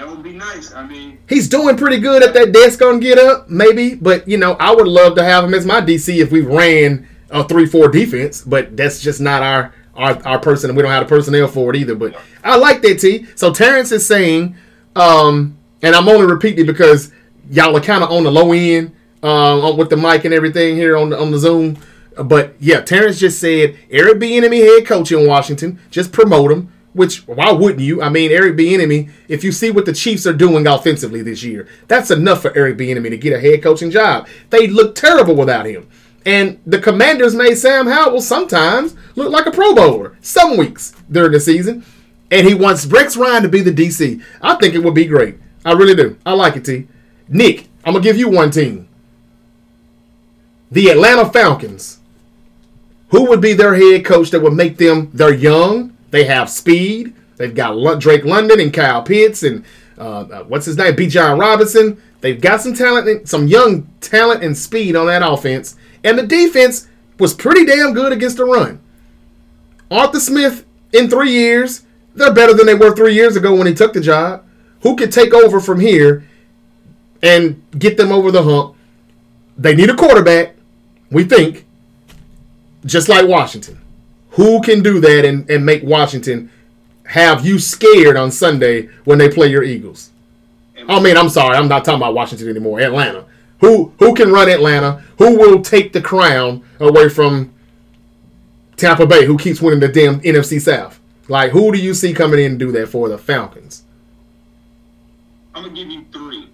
[0.00, 0.72] that would be nice.
[0.72, 3.94] I mean, he's doing pretty good at that desk on Get Up, maybe.
[3.94, 7.06] But you know, I would love to have him as my DC if we ran
[7.28, 8.40] a three-four defense.
[8.42, 10.74] But that's just not our our, our person.
[10.74, 11.94] We don't have the personnel for it either.
[11.94, 13.26] But I like that T.
[13.36, 14.56] So Terrence is saying,
[14.96, 17.12] um, and I'm only repeating because
[17.50, 20.96] y'all are kind of on the low end uh, with the mic and everything here
[20.96, 21.78] on the on the Zoom.
[22.22, 25.78] But yeah, Terrence just said Eric Bieniemy head coach in Washington.
[25.90, 26.72] Just promote him.
[26.92, 28.02] which why wouldn't you?
[28.02, 29.10] I mean, Eric Bieniemy.
[29.28, 32.78] if you see what the Chiefs are doing offensively this year, that's enough for Eric
[32.78, 34.28] Bieniemy to get a head coaching job.
[34.50, 35.88] They look terrible without him.
[36.26, 41.32] And the Commanders made Sam Howell sometimes look like a Pro Bowler some weeks during
[41.32, 41.84] the season.
[42.30, 44.22] And he wants Rex Ryan to be the DC.
[44.42, 45.36] I think it would be great.
[45.64, 46.18] I really do.
[46.26, 46.86] I like it, T.
[47.30, 48.88] Nick, I'm to give you one team.
[50.70, 51.98] The Atlanta Falcons.
[53.10, 57.14] Who would be their head coach that would make them, they're young, they have speed,
[57.36, 59.64] they've got Drake London and Kyle Pitts and
[59.98, 62.00] uh, uh what's his name, Bijan Robinson.
[62.20, 65.76] They've got some talent, some young talent and speed on that offense.
[66.04, 66.88] And the defense
[67.18, 68.80] was pretty damn good against the run.
[69.90, 73.74] Arthur Smith, in three years, they're better than they were three years ago when he
[73.74, 74.44] took the job.
[74.82, 76.24] Who could take over from here
[77.22, 78.76] and get them over the hump?
[79.56, 80.54] They need a quarterback,
[81.10, 81.66] we think,
[82.84, 83.80] just like Washington.
[84.30, 86.50] Who can do that and, and make Washington
[87.10, 90.10] have you scared on Sunday when they play your Eagles?
[90.88, 92.80] I mean, I'm sorry, I'm not talking about Washington anymore.
[92.80, 93.24] Atlanta.
[93.60, 95.02] Who who can run Atlanta?
[95.18, 97.52] Who will take the crown away from
[98.76, 101.00] Tampa Bay, who keeps winning the damn NFC South?
[101.28, 103.82] Like, who do you see coming in and do that for the Falcons?
[105.54, 106.48] I'm gonna give you three.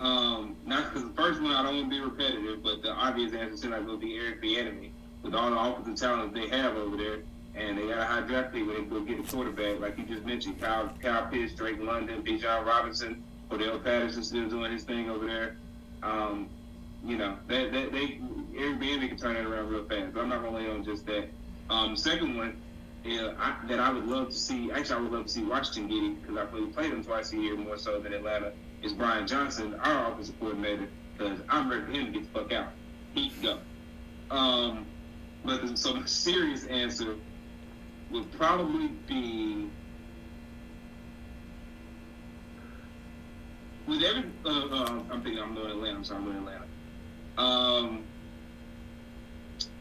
[0.00, 3.32] Um, not because the first one I don't want to be repetitive, but the obvious
[3.32, 4.90] answer not going be Eric Bieniemy
[5.22, 7.18] with all the offensive talent they have over there,
[7.56, 10.04] and they got a high draft pick when they go get a quarterback, like you
[10.04, 15.10] just mentioned, Kyle Kyle Pitts, Drake London, Bijan Robinson, Cordarrelle Patterson still doing his thing
[15.10, 15.56] over there.
[16.02, 16.48] Um,
[17.04, 18.20] you know, they, they, they
[18.56, 20.14] Eric Bieniemy can turn that around real fast.
[20.14, 21.28] But I'm not gonna lay on just that.
[21.70, 22.56] Um, second one
[23.04, 24.70] yeah, I, that I would love to see.
[24.70, 27.32] Actually, I would love to see Washington get it because I played, played them twice
[27.32, 28.52] a year more so than Atlanta.
[28.82, 30.88] Is Brian Johnson, our offensive coordinator?
[31.16, 32.68] Because I'm ready for him to get the fuck out.
[33.14, 34.34] He can go.
[34.34, 34.86] Um,
[35.44, 37.16] but the, so the serious answer
[38.10, 39.68] would probably be
[43.86, 44.24] with every.
[44.44, 45.96] Uh, uh, I'm thinking I'm doing Atlanta.
[45.96, 46.64] I'm sorry, I'm doing Atlanta.
[47.38, 48.04] Um,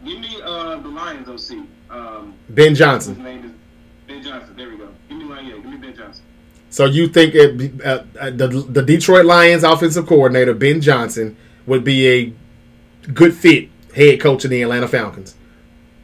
[0.06, 1.58] give me uh, the Lions OC.
[1.90, 3.16] Um, ben Johnson.
[3.16, 3.52] His name is
[4.08, 4.56] Ben Johnson.
[4.56, 4.90] There we go.
[5.10, 5.50] Give me Lions.
[5.50, 6.24] Yeah, give me Ben Johnson.
[6.70, 11.84] So you think it, uh, uh, the the Detroit Lions offensive coordinator Ben Johnson would
[11.84, 12.34] be a
[13.14, 15.36] good fit head coach of the Atlanta Falcons?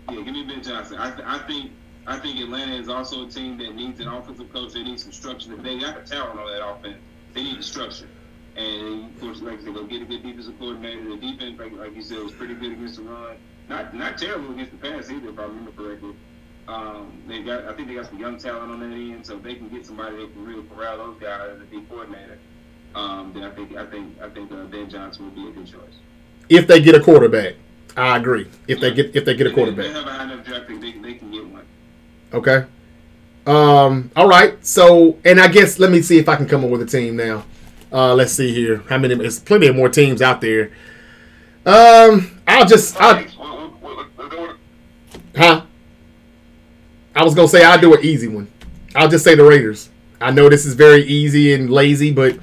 [0.09, 0.97] Yeah, give me Ben Johnson.
[0.97, 1.71] I, th- I think
[2.07, 4.73] I think Atlanta is also a team that needs an offensive coach.
[4.73, 5.55] They need some structure.
[5.55, 6.97] They got the talent on that offense.
[7.33, 8.07] They need the structure.
[8.55, 11.03] And of course, like I said, go get a good defensive coordinator.
[11.09, 13.37] The defense, like, like you said, was pretty good against the run.
[13.69, 16.13] Not not terrible against the pass either, if I remember correctly.
[16.67, 19.43] Um, they got, I think they got some young talent on that end, so if
[19.43, 22.39] they can get somebody that can really corral those guys as a D coordinator,
[22.95, 25.67] um, then I think I think I think uh, Ben Johnson would be a good
[25.67, 25.95] choice.
[26.47, 27.55] If they get a quarterback,
[27.97, 28.47] I agree.
[28.67, 30.67] If they get if they get a quarterback, they, they have a high enough draft
[30.67, 31.65] pick, they, they can get one.
[32.33, 32.65] Okay.
[33.45, 34.09] Um.
[34.15, 34.65] All right.
[34.65, 37.17] So, and I guess let me see if I can come up with a team
[37.17, 37.43] now.
[37.91, 38.83] Uh, let's see here.
[38.89, 39.15] How many?
[39.15, 40.71] There's plenty of more teams out there.
[41.65, 42.99] Um, I'll just.
[43.01, 43.23] I'll,
[45.35, 45.65] huh?
[47.15, 48.47] I was gonna say I'll do an easy one.
[48.95, 49.89] I'll just say the Raiders.
[50.19, 52.37] I know this is very easy and lazy, but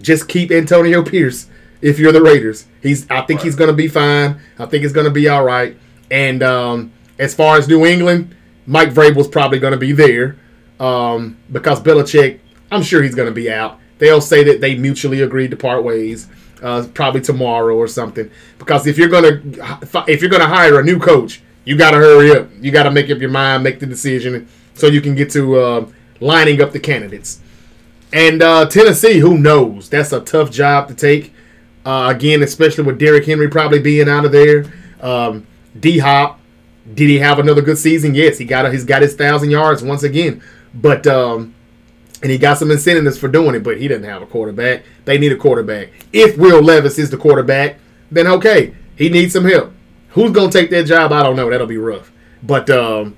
[0.00, 1.48] just keep Antonio Pierce
[1.80, 2.66] if you're the Raiders.
[2.82, 3.08] He's.
[3.10, 4.40] I think he's gonna be fine.
[4.58, 5.76] I think it's gonna be all right.
[6.10, 8.34] And um, as far as New England,
[8.66, 10.36] Mike Vrabel's probably gonna be there
[10.78, 12.40] um, because Belichick.
[12.70, 13.78] I'm sure he's gonna be out.
[13.98, 16.28] They'll say that they mutually agreed to part ways.
[16.62, 18.30] Uh, probably tomorrow or something.
[18.58, 19.42] Because if you're gonna
[20.06, 22.48] if you're gonna hire a new coach, you got to hurry up.
[22.60, 25.58] You got to make up your mind, make the decision, so you can get to
[25.58, 25.86] uh,
[26.20, 27.40] lining up the candidates.
[28.12, 29.88] And uh, Tennessee, who knows?
[29.88, 31.32] That's a tough job to take.
[31.84, 34.66] Uh, again, especially with Derrick Henry probably being out of there.
[35.00, 35.46] Um,
[35.78, 36.38] D Hop,
[36.94, 38.14] did he have another good season?
[38.14, 40.42] Yes, he got he's got his thousand yards once again.
[40.74, 41.54] But um,
[42.22, 44.84] and he got some incentives for doing it, but he didn't have a quarterback.
[45.04, 45.88] They need a quarterback.
[46.12, 47.78] If Will Levis is the quarterback,
[48.10, 49.72] then okay, he needs some help.
[50.12, 51.12] Who's gonna take that job?
[51.12, 51.50] I don't know.
[51.50, 52.12] That'll be rough.
[52.42, 53.16] But um,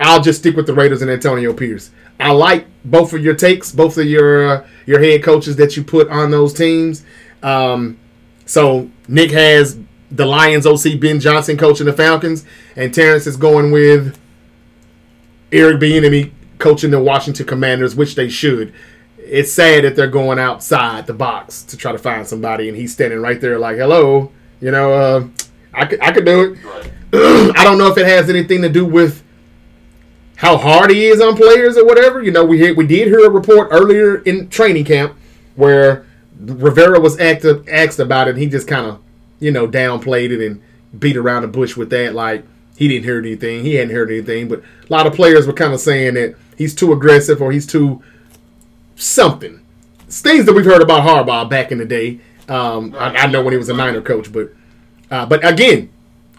[0.00, 1.90] I'll just stick with the Raiders and Antonio Pierce.
[2.20, 5.84] I like both of your takes, both of your uh, your head coaches that you
[5.84, 7.04] put on those teams.
[7.42, 7.98] Um,
[8.46, 9.78] so Nick has
[10.10, 12.44] the Lions OC Ben Johnson coaching the Falcons,
[12.76, 14.18] and Terrence is going with
[15.52, 18.72] Eric Bieniemy coaching the Washington Commanders, which they should.
[19.18, 22.92] It's sad that they're going outside the box to try to find somebody, and he's
[22.92, 24.92] standing right there like, "Hello," you know.
[24.92, 25.28] Uh,
[25.78, 26.58] I could, I could do it.
[27.56, 29.22] I don't know if it has anything to do with
[30.36, 32.22] how hard he is on players or whatever.
[32.22, 35.16] You know, we we did hear a report earlier in training camp
[35.56, 36.06] where
[36.38, 38.32] Rivera was asked, asked about it.
[38.32, 39.00] and He just kind of,
[39.40, 40.62] you know, downplayed it and
[40.96, 42.14] beat around the bush with that.
[42.14, 42.44] Like
[42.76, 43.64] he didn't hear anything.
[43.64, 46.74] He hadn't heard anything, but a lot of players were kind of saying that he's
[46.74, 48.02] too aggressive or he's too
[48.94, 49.60] something.
[50.06, 52.20] It's things that we've heard about Harbaugh back in the day.
[52.48, 54.50] Um, I, I, know when he was a Niner coach, but
[55.10, 55.90] uh, but again,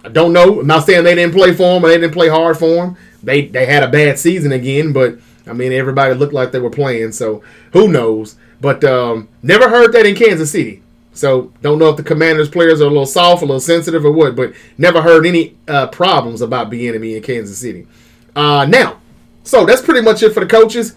[0.04, 0.62] I don't know.
[0.62, 2.98] I'm not saying they didn't play for him or they didn't play hard for him.
[3.22, 6.70] They they had a bad season again, but I mean everybody looked like they were
[6.70, 8.36] playing, so who knows?
[8.62, 10.82] But um, never heard that in Kansas City.
[11.14, 14.12] So don't know if the Commanders players are a little soft, a little sensitive, or
[14.12, 14.36] what.
[14.36, 17.88] But never heard any uh, problems about Bieniemy in Kansas City.
[18.36, 19.02] Uh, now,
[19.44, 20.96] so that's pretty much it for the coaches.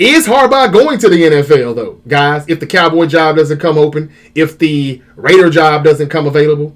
[0.00, 2.46] Is Harbaugh going to the NFL though, guys?
[2.48, 6.74] If the Cowboy job doesn't come open, if the Raider job doesn't come available,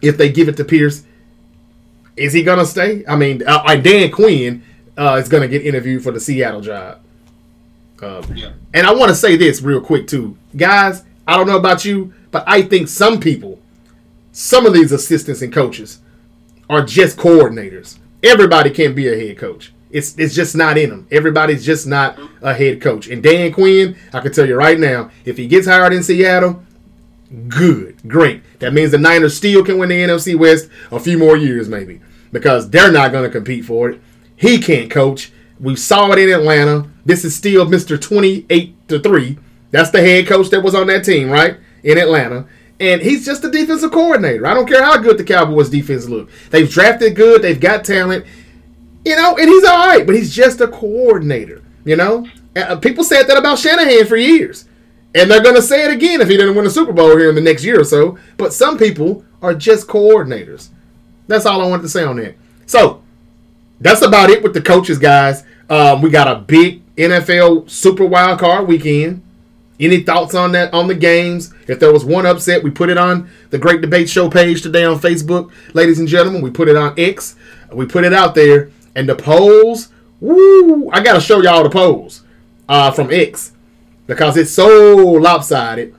[0.00, 1.04] if they give it to Pierce,
[2.16, 3.04] is he gonna stay?
[3.06, 4.64] I mean, uh, Dan Quinn
[4.98, 6.98] uh, is gonna get interviewed for the Seattle job.
[8.02, 8.50] Um, yeah.
[8.74, 11.04] And I want to say this real quick too, guys.
[11.28, 13.60] I don't know about you, but I think some people,
[14.32, 16.00] some of these assistants and coaches,
[16.68, 18.00] are just coordinators.
[18.20, 19.72] Everybody can't be a head coach.
[19.92, 21.06] It's it's just not in them.
[21.10, 23.08] Everybody's just not a head coach.
[23.08, 26.62] And Dan Quinn, I can tell you right now, if he gets hired in Seattle,
[27.48, 28.42] good, great.
[28.60, 32.00] That means the Niners still can win the NFC West a few more years, maybe,
[32.32, 34.00] because they're not going to compete for it.
[34.34, 35.30] He can't coach.
[35.60, 36.88] We saw it in Atlanta.
[37.04, 38.00] This is still Mr.
[38.00, 39.38] 28 to 3.
[39.70, 41.56] That's the head coach that was on that team, right?
[41.84, 42.46] In Atlanta.
[42.80, 44.44] And he's just a defensive coordinator.
[44.46, 46.28] I don't care how good the Cowboys defense look.
[46.50, 48.26] They've drafted good, they've got talent.
[49.04, 52.26] You know, and he's all right, but he's just a coordinator, you know?
[52.54, 54.68] Uh, people said that about Shanahan for years.
[55.14, 57.28] And they're going to say it again if he didn't win a Super Bowl here
[57.28, 58.18] in the next year or so.
[58.36, 60.68] But some people are just coordinators.
[61.26, 62.36] That's all I wanted to say on that.
[62.66, 63.02] So,
[63.80, 65.44] that's about it with the coaches, guys.
[65.68, 69.22] Um, we got a big NFL Super Wild Card weekend.
[69.80, 71.52] Any thoughts on that on the games?
[71.66, 74.84] If there was one upset, we put it on the Great Debate Show page today
[74.84, 76.42] on Facebook, ladies and gentlemen.
[76.42, 77.34] We put it on X.
[77.72, 79.88] We put it out there, and the polls.
[80.20, 80.90] Woo!
[80.90, 82.22] I gotta show y'all the polls
[82.68, 83.52] uh, from X
[84.06, 85.94] because it's so lopsided.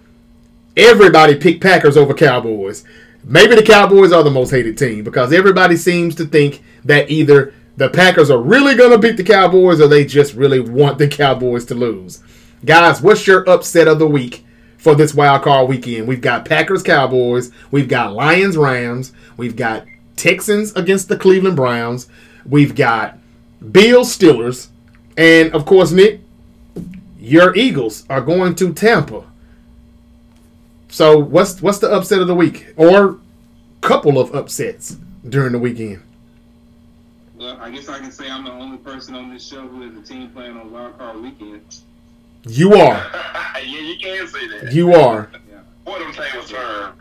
[0.75, 2.83] Everybody picked Packers over Cowboys.
[3.23, 7.53] Maybe the Cowboys are the most hated team because everybody seems to think that either
[7.77, 11.65] the Packers are really to beat the Cowboys or they just really want the Cowboys
[11.65, 12.23] to lose.
[12.65, 14.45] Guys, what's your upset of the week
[14.77, 16.07] for this wild card weekend?
[16.07, 22.07] We've got Packers Cowboys, we've got Lions Rams, we've got Texans against the Cleveland Browns,
[22.45, 23.17] we've got
[23.71, 24.67] Bills Steelers,
[25.17, 26.21] and of course, Nick,
[27.19, 29.23] your Eagles are going to Tampa.
[30.89, 33.19] So what's what's the upset of the week or
[33.81, 36.01] couple of upsets during the weekend?
[37.35, 39.97] Well, I guess I can say I'm the only person on this show who has
[39.97, 41.61] a team playing on wild card weekend.
[42.47, 43.11] You are.
[43.55, 44.73] yeah, you can say that.
[44.73, 45.29] You are.
[45.49, 45.59] yeah.
[45.83, 46.93] What them tables turn.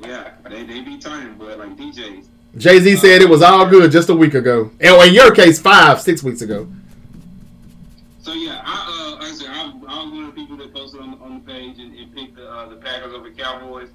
[0.00, 2.28] yeah, they, they be turning, but like DJs.
[2.56, 4.70] Jay Z said it was all good just a week ago.
[4.80, 6.66] And in your case, five, six weeks ago.
[8.20, 10.72] So yeah, I uh, like I said, I, I was one of the people that
[10.72, 13.90] posted on, on the page and, and picked the, uh, the Packers over Cowboys.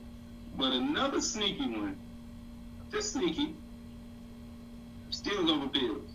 [0.58, 1.97] But another sneaky one,
[2.91, 3.56] just sneaky,
[5.10, 6.10] Steelers over Bills.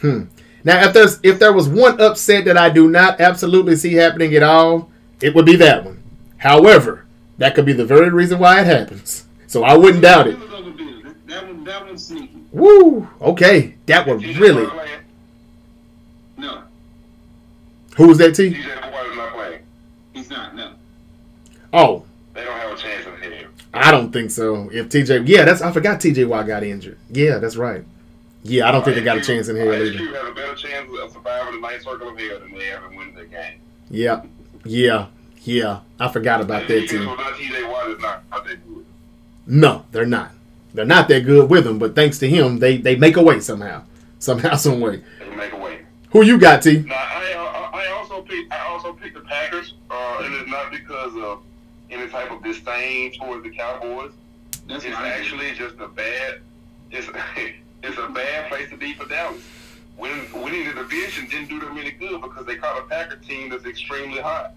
[0.00, 0.24] Hmm.
[0.64, 4.34] Now, if there's if there was one upset that I do not absolutely see happening
[4.34, 4.90] at all,
[5.20, 6.02] it would be that one.
[6.36, 7.06] However,
[7.38, 9.24] that could be the very reason why it happens.
[9.46, 10.38] So I wouldn't doubt it.
[11.64, 12.44] That one's sneaky.
[12.52, 13.08] Woo!
[13.20, 14.66] Okay, that one really.
[16.36, 16.62] No.
[17.96, 18.50] Who was that, T?
[18.50, 19.62] not playing.
[20.12, 20.54] He's not.
[20.54, 20.72] No.
[21.72, 22.04] Oh.
[22.34, 23.46] They don't have a chance of hitting.
[23.74, 24.70] I don't think so.
[24.72, 26.98] If TJ, yeah, that's I forgot TJ Watt got injured.
[27.10, 27.84] Yeah, that's right.
[28.42, 29.84] Yeah, I don't think they got a chance in here either.
[29.84, 32.84] You have a better chance of surviving the ninth circle of hell than they have
[32.90, 33.60] in winning the game.
[33.88, 34.22] Yeah,
[34.64, 35.06] yeah,
[35.42, 35.80] yeah.
[36.00, 37.02] I forgot about that team.
[37.02, 38.46] TJ Watt is not, not.
[39.46, 40.32] No, they're not.
[40.74, 43.40] They're not that good with him, but thanks to him, they they make a way
[43.40, 43.82] somehow,
[44.18, 45.02] somehow, some way.
[45.18, 45.80] They make a way.
[46.10, 46.78] Who you got, T?
[46.78, 50.70] Nah, I, uh, I also picked I also picked the Packers, uh, and it's not
[50.70, 51.42] because of
[51.90, 54.12] any type of disdain towards the Cowboys.
[54.66, 56.40] That's it's actually just a bad.
[56.90, 57.08] It's
[57.82, 59.42] it's a bad place to be for Dallas.
[59.98, 63.50] Winning, winning the division didn't do them any good because they caught a Packer team
[63.50, 64.54] that's extremely hot.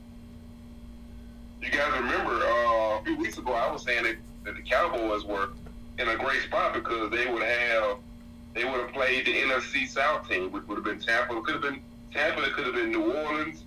[1.62, 5.26] You guys remember uh, a few weeks ago I was saying that, that the Cowboys
[5.26, 5.50] were
[5.98, 7.98] in a great spot because they would have
[8.54, 11.38] they would have played the NFC South team, which would have been Tampa.
[11.38, 11.82] It could have been
[12.14, 12.44] Tampa.
[12.44, 13.64] It could have been New Orleans.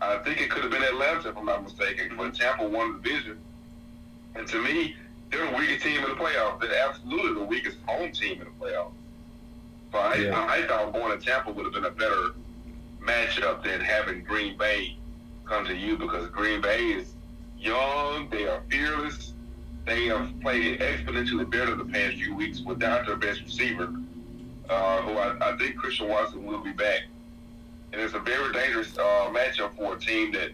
[0.00, 3.08] I think it could have been Atlanta, if I'm not mistaken, but Tampa won the
[3.08, 3.38] division.
[4.34, 4.94] And to me,
[5.30, 6.60] they're the weakest team in the playoffs.
[6.60, 8.92] They're absolutely the weakest home team in the playoffs.
[9.92, 10.38] So I, yeah.
[10.38, 12.34] I, I thought going to Tampa would have been a better
[13.00, 14.96] matchup than having Green Bay
[15.44, 17.14] come to you because Green Bay is
[17.58, 19.32] young, they are fearless,
[19.86, 23.94] they have played exponentially better the past few weeks without their best receiver,
[24.68, 27.02] uh, who I, I, think Christian Watson will be back.
[27.92, 30.50] And it's a very dangerous uh, matchup for a team that,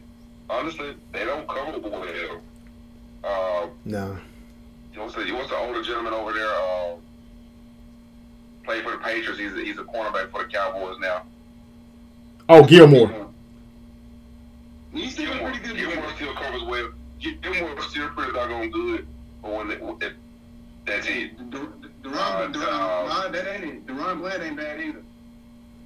[0.50, 2.40] honestly, they don't cover well.
[3.24, 4.18] Uh, no.
[4.94, 6.46] What's the, what's the older gentleman over there?
[6.46, 6.96] Uh,
[8.64, 9.38] played for the Patriots.
[9.38, 11.22] He's a, he's a cornerback for the Cowboys now.
[12.50, 13.28] Oh, Gilmore.
[14.92, 15.76] He's still Gilmore, pretty good.
[15.78, 16.90] Gilmore still covers well.
[17.18, 19.06] Gilmore still pretty doggone good.
[19.42, 20.12] But when they, if,
[20.86, 21.50] that's it.
[21.50, 21.72] DaRon,
[22.04, 23.86] uh, DaRon, uh, that ain't it.
[23.86, 25.02] DaRon Bland ain't bad either.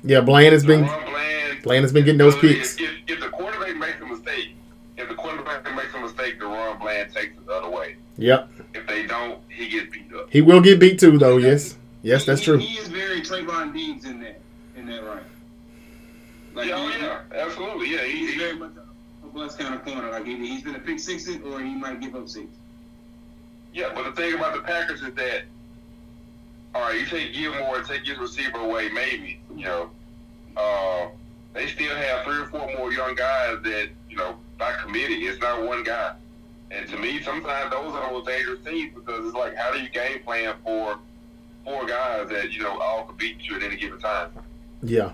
[0.03, 2.79] Yeah, Bland has been Bland, Bland has been getting those picks.
[2.81, 4.55] If, if, the quarterback makes a mistake,
[4.97, 7.97] if the quarterback makes a mistake, DaRon Bland takes it the other way.
[8.19, 8.51] Yep.
[8.75, 10.29] If they don't, he gets beat up.
[10.31, 11.37] He will get beat too, though.
[11.37, 12.59] Yes, yes, that's true.
[12.59, 14.41] He is very Trevon Diggs in that
[14.77, 15.23] in that right.
[16.55, 18.05] Like, yeah, oh, yeah, absolutely, yeah.
[18.05, 18.73] He, he's he, very much
[19.23, 20.11] a bus kind of corner.
[20.11, 22.47] Like either he's gonna pick six it or he might give up six.
[23.77, 25.43] Yeah, but the thing about the Packers is that,
[26.75, 29.91] all right, you take Gilmore and take his receiver away, maybe, you know,
[30.57, 31.09] uh,
[31.53, 35.43] they still have three or four more young guys that, you know, by committee, it's
[35.43, 36.15] not one guy.
[36.71, 39.79] And to me, sometimes those are the those dangerous teams because it's like, how do
[39.79, 40.99] you game plan for
[41.63, 44.31] four guys that, you know, all could beat you at any given time?
[44.83, 45.13] Yeah.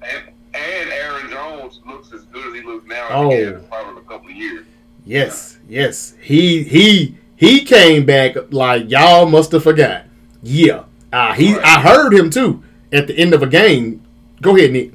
[0.00, 3.64] And, and Aaron Jones looks as good as he looks now oh.
[3.68, 4.64] probably a couple of years.
[5.04, 6.14] Yes, yes.
[6.20, 10.04] He he he came back like y'all must have forgot.
[10.44, 11.64] Yeah, uh, he right.
[11.64, 12.62] I heard him too
[12.92, 14.00] at the end of a game.
[14.40, 14.92] Go ahead, Nick.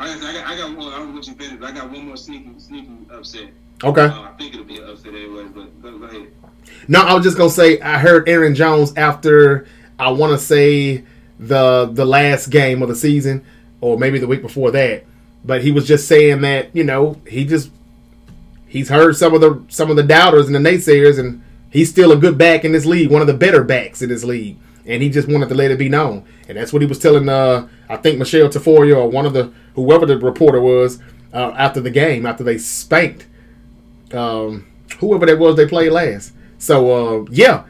[0.00, 0.90] I got, I got, one.
[0.90, 1.62] I don't know what you finished.
[1.62, 2.50] I got one more sneaky,
[3.10, 3.50] upset.
[3.82, 4.00] Okay.
[4.00, 6.28] Uh, I think it'll be an upset anyway, but go, go ahead.
[6.88, 9.66] No, I was just gonna say I heard Aaron Jones after
[9.98, 11.04] I want to say
[11.38, 13.44] the the last game of the season,
[13.82, 15.04] or maybe the week before that.
[15.44, 17.70] But he was just saying that you know he just
[18.74, 22.12] he's heard some of the some of the doubters and the naysayers, and he's still
[22.12, 25.00] a good back in this league, one of the better backs in this league, and
[25.00, 27.28] he just wanted to let it be known, and that's what he was telling.
[27.28, 31.00] Uh, I think Michele Tafoya or one of the whoever the reporter was
[31.32, 33.26] uh, after the game after they spanked
[34.12, 34.66] um,
[34.98, 36.32] whoever that was they played last.
[36.58, 37.64] So uh, yeah,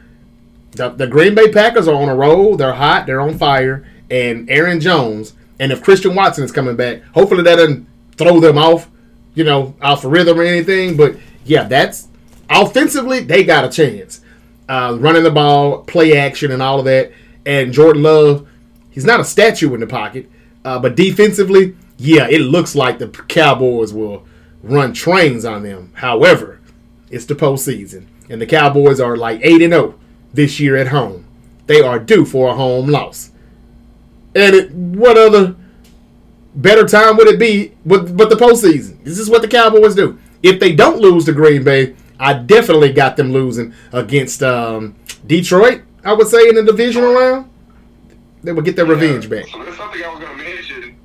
[0.71, 2.57] the, the Green Bay Packers are on a roll.
[2.57, 3.05] They're hot.
[3.05, 3.85] They're on fire.
[4.09, 7.87] And Aaron Jones, and if Christian Watson is coming back, hopefully that doesn't
[8.17, 8.89] throw them off
[9.35, 10.97] you know, off a rhythm or anything.
[10.97, 12.07] But yeah, that's
[12.49, 14.21] offensively they got a chance.
[14.67, 17.11] Uh, running the ball, play action, and all of that.
[17.45, 18.47] And Jordan Love,
[18.89, 20.27] he's not a statue in the pocket,
[20.63, 24.25] uh, but defensively, yeah, it looks like the Cowboys will
[24.63, 25.91] run trains on them.
[25.95, 26.59] However,
[27.11, 29.95] it's the postseason, and the Cowboys are like eight and zero oh
[30.33, 31.25] this year at home.
[31.67, 33.31] They are due for a home loss.
[34.33, 35.55] And it, what other
[36.55, 39.03] better time would it be with but the postseason?
[39.03, 40.19] This is what the Cowboys do.
[40.43, 44.95] If they don't lose to Green Bay, I definitely got them losing against um,
[45.27, 45.81] Detroit.
[46.03, 47.49] I would say in the divisional round,
[48.43, 48.93] they would get their yeah.
[48.93, 49.47] revenge back.
[49.47, 50.97] So there's something I was going to mention.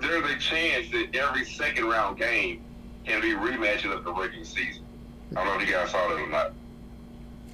[0.00, 2.62] there's a chance that every second round game
[3.04, 4.84] can be rematches of the regular season.
[5.32, 6.52] I don't know if you guys saw that or not.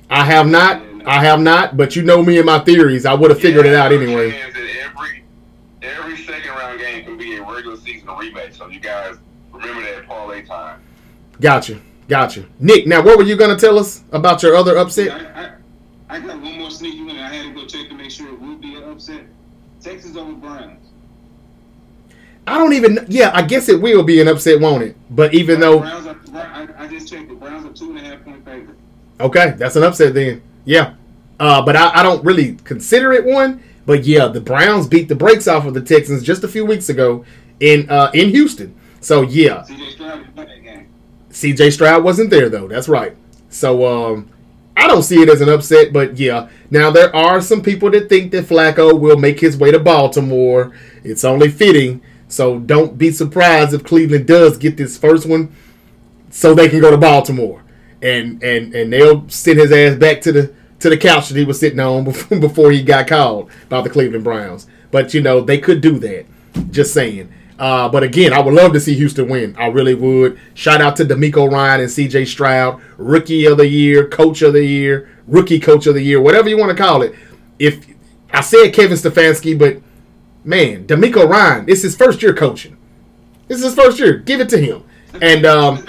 [0.09, 0.83] I have not.
[1.05, 1.77] I have not.
[1.77, 3.05] But you know me and my theories.
[3.05, 4.41] I would have figured yeah, it out anyway.
[4.41, 5.25] Every
[5.87, 8.55] every second round game can be a regular season rematch.
[8.55, 9.17] So you guys
[9.53, 10.83] remember that parlay time.
[11.41, 11.81] Gotcha.
[12.09, 12.47] Gotcha.
[12.61, 15.11] Nick, now what were you going to tell us about your other upset?
[15.11, 17.17] I, I, I got one more sneaky one.
[17.17, 19.23] And I had to go check to make sure it would be an upset.
[19.81, 20.87] Texas over Browns.
[22.47, 23.05] I don't even.
[23.09, 24.97] Yeah, I guess it will be an upset, won't it?
[25.11, 28.03] But even though Browns are, I, I just checked, the Browns are two and a
[28.03, 28.77] half point favorite.
[29.19, 30.43] Okay, that's an upset then.
[30.65, 30.95] Yeah,
[31.41, 35.15] uh, but I, I, don't really consider it one but yeah, the Browns beat the
[35.15, 37.25] brakes off of the Texans just a few weeks ago
[37.61, 38.75] in uh, in Houston.
[39.01, 39.65] So yeah,
[41.31, 42.67] CJ Stroud wasn't there though.
[42.67, 43.17] That's right.
[43.49, 44.29] So um,
[44.77, 46.49] I don't see it as an upset, but yeah.
[46.71, 50.73] Now there are some people that think that Flacco will make his way to Baltimore.
[51.05, 52.03] It's only fitting.
[52.29, 55.55] So don't be surprised if Cleveland does get this first one,
[56.31, 57.63] so they can go to Baltimore,
[58.03, 61.45] and and and they'll send his ass back to the to the couch that he
[61.45, 62.05] was sitting on
[62.41, 64.67] before he got called by the Cleveland Browns.
[64.91, 66.27] But you know they could do that.
[66.71, 67.33] Just saying.
[67.59, 69.57] Uh, but again, I would love to see Houston win.
[69.59, 70.39] I really would.
[70.55, 72.27] Shout out to DeMeco Ryan and C.J.
[72.27, 76.49] Stroud, Rookie of the Year, Coach of the Year, Rookie Coach of the Year, whatever
[76.51, 77.15] you want to call it.
[77.59, 77.87] If
[78.31, 79.81] I said Kevin Stefanski, but
[80.45, 82.77] man, DeMeco Ryan, it's his first year coaching.
[83.49, 84.19] This is his first year.
[84.19, 84.83] Give it to him.
[85.23, 85.87] And um,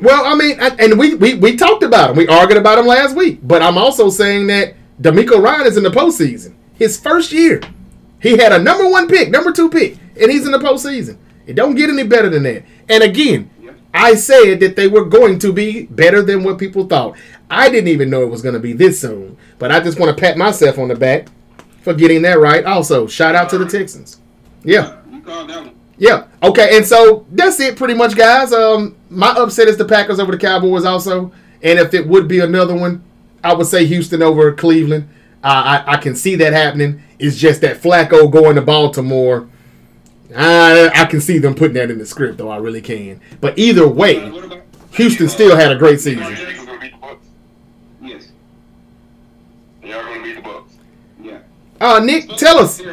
[0.00, 2.16] Well, I mean, and we, we we talked about him.
[2.16, 3.40] We argued about him last week.
[3.42, 6.54] But I'm also saying that DeMeco Ryan is in the postseason.
[6.74, 7.60] His first year,
[8.20, 11.16] he had a number one pick, number two pick, and he's in the postseason.
[11.46, 12.64] It don't get any better than that.
[12.88, 13.50] And again,
[13.94, 17.16] I said that they were going to be better than what people thought.
[17.48, 20.14] I didn't even know it was going to be this soon, but I just want
[20.14, 21.28] to pat myself on the back
[21.82, 22.64] for getting that right.
[22.64, 24.20] Also, shout out to the Texans.
[24.64, 24.98] Yeah.
[25.98, 26.30] You called that one.
[26.42, 26.48] Yeah.
[26.48, 26.76] Okay.
[26.76, 28.52] And so that's it, pretty much, guys.
[28.52, 31.32] Um, my upset is the Packers over the Cowboys, also.
[31.62, 33.02] And if it would be another one,
[33.42, 35.08] I would say Houston over Cleveland.
[35.42, 37.02] Uh, I, I can see that happening.
[37.18, 39.48] It's just that Flacco going to Baltimore.
[40.36, 42.48] I, I can see them putting that in the script, though.
[42.48, 43.20] I really can.
[43.40, 44.62] But either way.
[44.92, 46.22] Houston still had a great season.
[46.22, 46.92] Jackson's gonna beat.
[48.00, 48.28] Yes.
[49.82, 50.72] Y'all gonna beat the Bucks.
[51.20, 51.38] Yeah.
[51.80, 52.80] Uh, Nick, tell us.
[52.80, 52.88] It's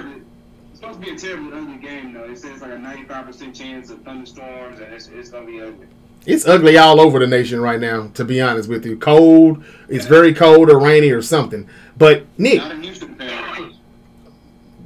[0.73, 2.23] supposed to be a terribly ugly game, though.
[2.23, 5.87] It says like a 95% chance of thunderstorms, and it's, it's to be ugly.
[6.25, 8.97] It's ugly all over the nation right now, to be honest with you.
[8.97, 9.63] Cold.
[9.89, 11.67] It's very cold or rainy or something.
[11.97, 13.17] But, Nick, Houston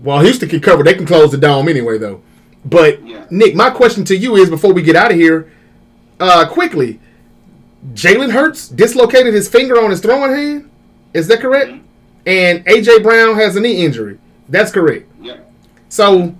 [0.03, 0.83] well, Houston can cover.
[0.83, 2.21] They can close the dome anyway, though.
[2.65, 3.25] But, Yeah.
[3.29, 5.51] Nick, my question to you is before we get out of here,
[6.19, 6.99] uh, quickly,
[7.93, 10.69] Jalen Hurts dislocated his finger on his throwing hand.
[11.13, 11.71] Is that correct?
[11.71, 11.79] Mhm.
[12.25, 14.17] And AJ Brown has a knee injury.
[14.49, 15.09] That's correct.
[15.21, 15.37] Yeah.
[15.89, 16.35] So,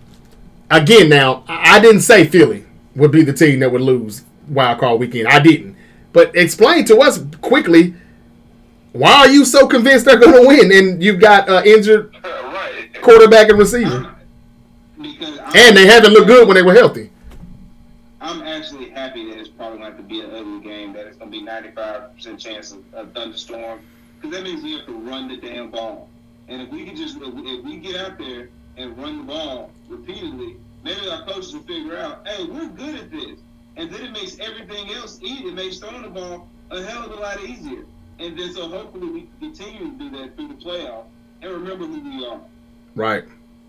[0.70, 2.66] again, now I didn't say Philly
[2.96, 5.28] would be the team that would lose wild card weekend.
[5.28, 5.76] I didn't.
[6.14, 7.94] But explain to us quickly
[8.94, 10.72] why are you so convinced they're going to win?
[10.72, 12.90] And you've got uh, injured right.
[13.02, 14.16] quarterback and receiver, I'm-
[15.00, 17.12] because I'm, and they haven't looked good when they were healthy.
[18.20, 21.32] I'm actually happy that it's probably going to be an ugly game, that it's going
[21.32, 23.82] to be 95% chance of a thunderstorm,
[24.16, 26.10] because that means we have to run the damn ball.
[26.48, 30.56] And if we can just, if we get out there and run the ball repeatedly,
[30.84, 33.40] maybe our coaches will figure out, hey, we're good at this.
[33.76, 35.48] And then it makes everything else easy.
[35.48, 37.86] It makes throwing the ball a hell of a lot easier.
[38.20, 41.06] And then so hopefully we can continue to do that through the playoff
[41.42, 42.40] and remember who we are.
[42.96, 43.26] Right.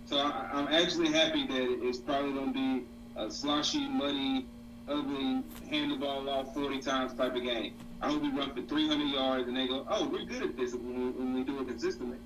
[0.06, 2.86] So I, I'm actually happy that it's probably going to be
[3.16, 4.46] a sloshy, muddy,
[4.88, 7.74] ugly, hand the ball off 40 times type of game.
[8.00, 10.72] I hope we run for 300 yards and they go, oh, we're good at this
[10.72, 12.16] when we, when we do it consistently.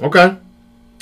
[0.00, 0.36] Okay.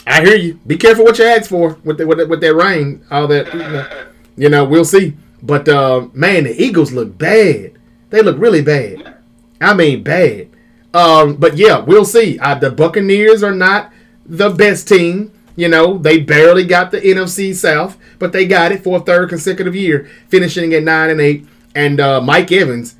[0.08, 0.54] I hear you.
[0.66, 3.04] Be careful what you ask for with the, with, the, with that rain.
[3.10, 4.06] All that, you know,
[4.36, 5.14] you know, we'll see.
[5.42, 7.72] But uh, man, the Eagles look bad.
[8.10, 9.16] They look really bad.
[9.60, 10.48] I mean, bad.
[10.94, 12.38] Um, but yeah, we'll see.
[12.38, 13.92] Uh, the Buccaneers are not
[14.24, 15.32] the best team.
[15.56, 19.28] You know, they barely got the NFC South, but they got it for a third
[19.28, 21.46] consecutive year, finishing at nine and eight.
[21.74, 22.94] And uh, Mike Evans,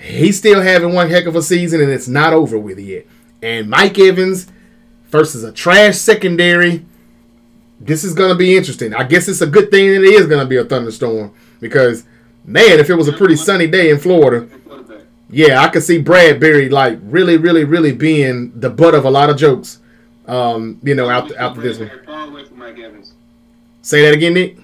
[0.00, 3.06] he's still having one heck of a season, and it's not over with yet.
[3.42, 4.46] And Mike Evans
[5.08, 6.84] versus a trash secondary.
[7.80, 8.94] This is going to be interesting.
[8.94, 12.04] I guess it's a good thing that it is going to be a thunderstorm because,
[12.44, 14.48] man, if it was a pretty sunny day in Florida,
[15.28, 19.28] yeah, I could see Bradberry like really, really, really being the butt of a lot
[19.28, 19.80] of jokes.
[20.26, 21.88] Um, you know, I after after this one.
[21.88, 23.12] Bradberry Far away from Mike Evans.
[23.82, 24.58] Say that again, Nick.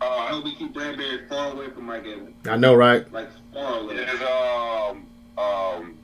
[0.00, 2.34] I Uh, hope we keep Bradberry far away from Mike Evans.
[2.46, 3.12] I know, right?
[3.12, 3.94] Like, far away.
[3.96, 5.06] is um
[5.36, 5.94] um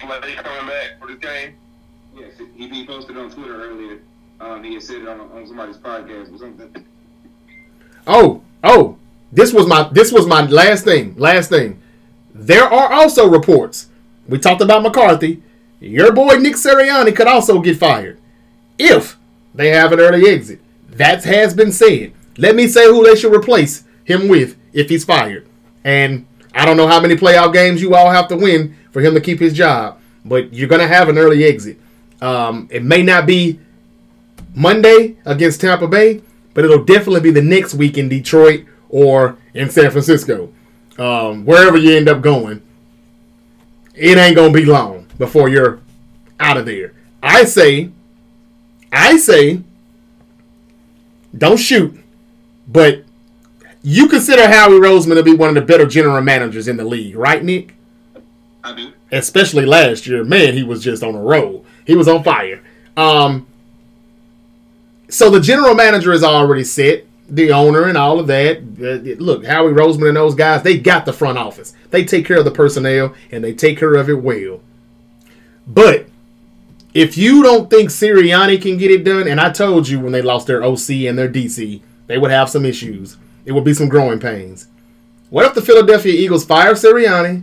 [0.00, 1.54] Slay coming back for this game?
[2.56, 4.00] He, he posted on Twitter earlier.
[4.40, 6.84] Um, he had said it on, on somebody's podcast or something.
[8.06, 8.96] Oh, oh,
[9.32, 11.14] this was my this was my last thing.
[11.16, 11.80] Last thing.
[12.34, 13.88] There are also reports.
[14.26, 15.42] We talked about McCarthy.
[15.80, 18.20] Your boy Nick Sirianni could also get fired
[18.78, 19.18] if
[19.54, 20.60] they have an early exit.
[20.88, 22.12] That has been said.
[22.36, 25.46] Let me say who they should replace him with if he's fired.
[25.84, 29.14] And I don't know how many playoff games you all have to win for him
[29.14, 31.78] to keep his job, but you're going to have an early exit.
[32.20, 33.60] Um, it may not be
[34.54, 36.22] Monday against Tampa Bay,
[36.54, 40.52] but it'll definitely be the next week in Detroit or in San Francisco.
[40.98, 42.62] Um, wherever you end up going,
[43.94, 45.80] it ain't gonna be long before you're
[46.38, 46.92] out of there.
[47.22, 47.90] I say,
[48.92, 49.62] I say,
[51.36, 51.98] don't shoot,
[52.66, 53.04] but
[53.82, 57.16] you consider Howie Roseman to be one of the better general managers in the league,
[57.16, 57.74] right, Nick?
[58.62, 58.92] I do.
[59.10, 60.22] especially last year.
[60.22, 61.64] Man, he was just on a roll.
[61.90, 62.62] He was on fire.
[62.96, 63.48] Um,
[65.08, 68.58] so the general manager is already set, the owner and all of that.
[68.58, 71.74] Uh, look, Howie Roseman and those guys, they got the front office.
[71.90, 74.60] They take care of the personnel and they take care of it well.
[75.66, 76.06] But
[76.94, 80.22] if you don't think Sirianni can get it done, and I told you when they
[80.22, 83.16] lost their OC and their DC, they would have some issues.
[83.44, 84.68] It would be some growing pains.
[85.28, 87.42] What if the Philadelphia Eagles fire Sirianni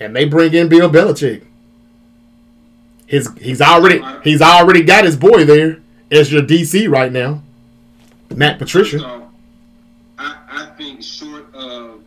[0.00, 1.44] and they bring in Bill Belichick?
[3.06, 5.80] His he's already he's already got his boy there
[6.10, 7.42] as your DC right now,
[8.34, 8.98] Matt Patricia.
[8.98, 9.28] So,
[10.18, 12.00] I, I think short of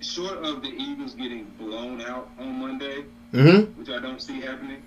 [0.00, 3.78] short of the Eagles getting blown out on Monday, Mm-hmm.
[3.78, 4.80] which I don't see happening,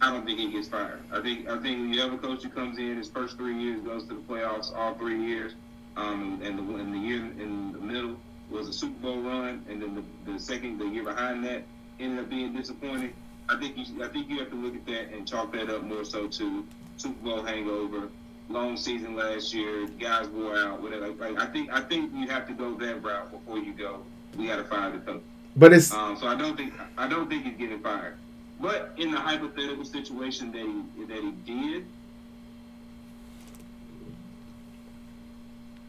[0.00, 1.00] I don't think he gets fired.
[1.12, 4.14] I think I think you coach who comes in his first three years goes to
[4.14, 5.54] the playoffs all three years,
[5.96, 8.16] um, and the, and the year in the middle
[8.50, 11.64] was a Super Bowl run, and then the, the second, the year behind that,
[11.98, 13.12] ended up being disappointing.
[13.48, 15.82] I think you, I think you have to look at that and chalk that up
[15.82, 16.64] more so to
[16.96, 18.08] Super Bowl hangover,
[18.48, 21.08] long season last year, guys wore out, whatever.
[21.08, 24.02] Like, I think, I think you have to go that route before you go.
[24.36, 25.22] We got to fire the coach.
[25.56, 28.16] But it's um, so I don't think I don't think he's getting fired.
[28.60, 31.86] But in the hypothetical situation that he that he did,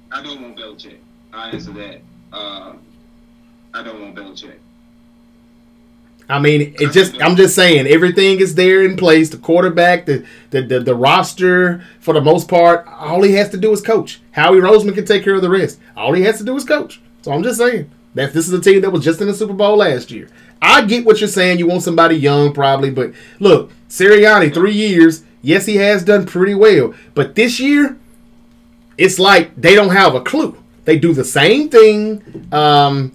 [0.10, 1.00] I don't want Belichick.
[1.34, 2.02] I answer that.
[2.32, 2.76] Uh,
[3.74, 4.60] I don't want Belichick.
[6.30, 9.30] I mean, it just I'm just saying everything is there in place.
[9.30, 13.58] The quarterback, the, the the, the roster, for the most part, all he has to
[13.58, 14.20] do is coach.
[14.32, 15.80] Howie Roseman can take care of the rest.
[15.96, 17.02] All he has to do is coach.
[17.22, 19.54] So I'm just saying that this is a team that was just in the Super
[19.54, 20.30] Bowl last year.
[20.62, 21.60] I get what you're saying.
[21.60, 25.24] You want somebody young, probably, but look, Sirianni, three years.
[25.42, 27.98] Yes, he has done pretty well, but this year,
[28.98, 30.58] it's like they don't have a clue.
[30.84, 32.50] They do the same thing.
[32.52, 33.14] Um,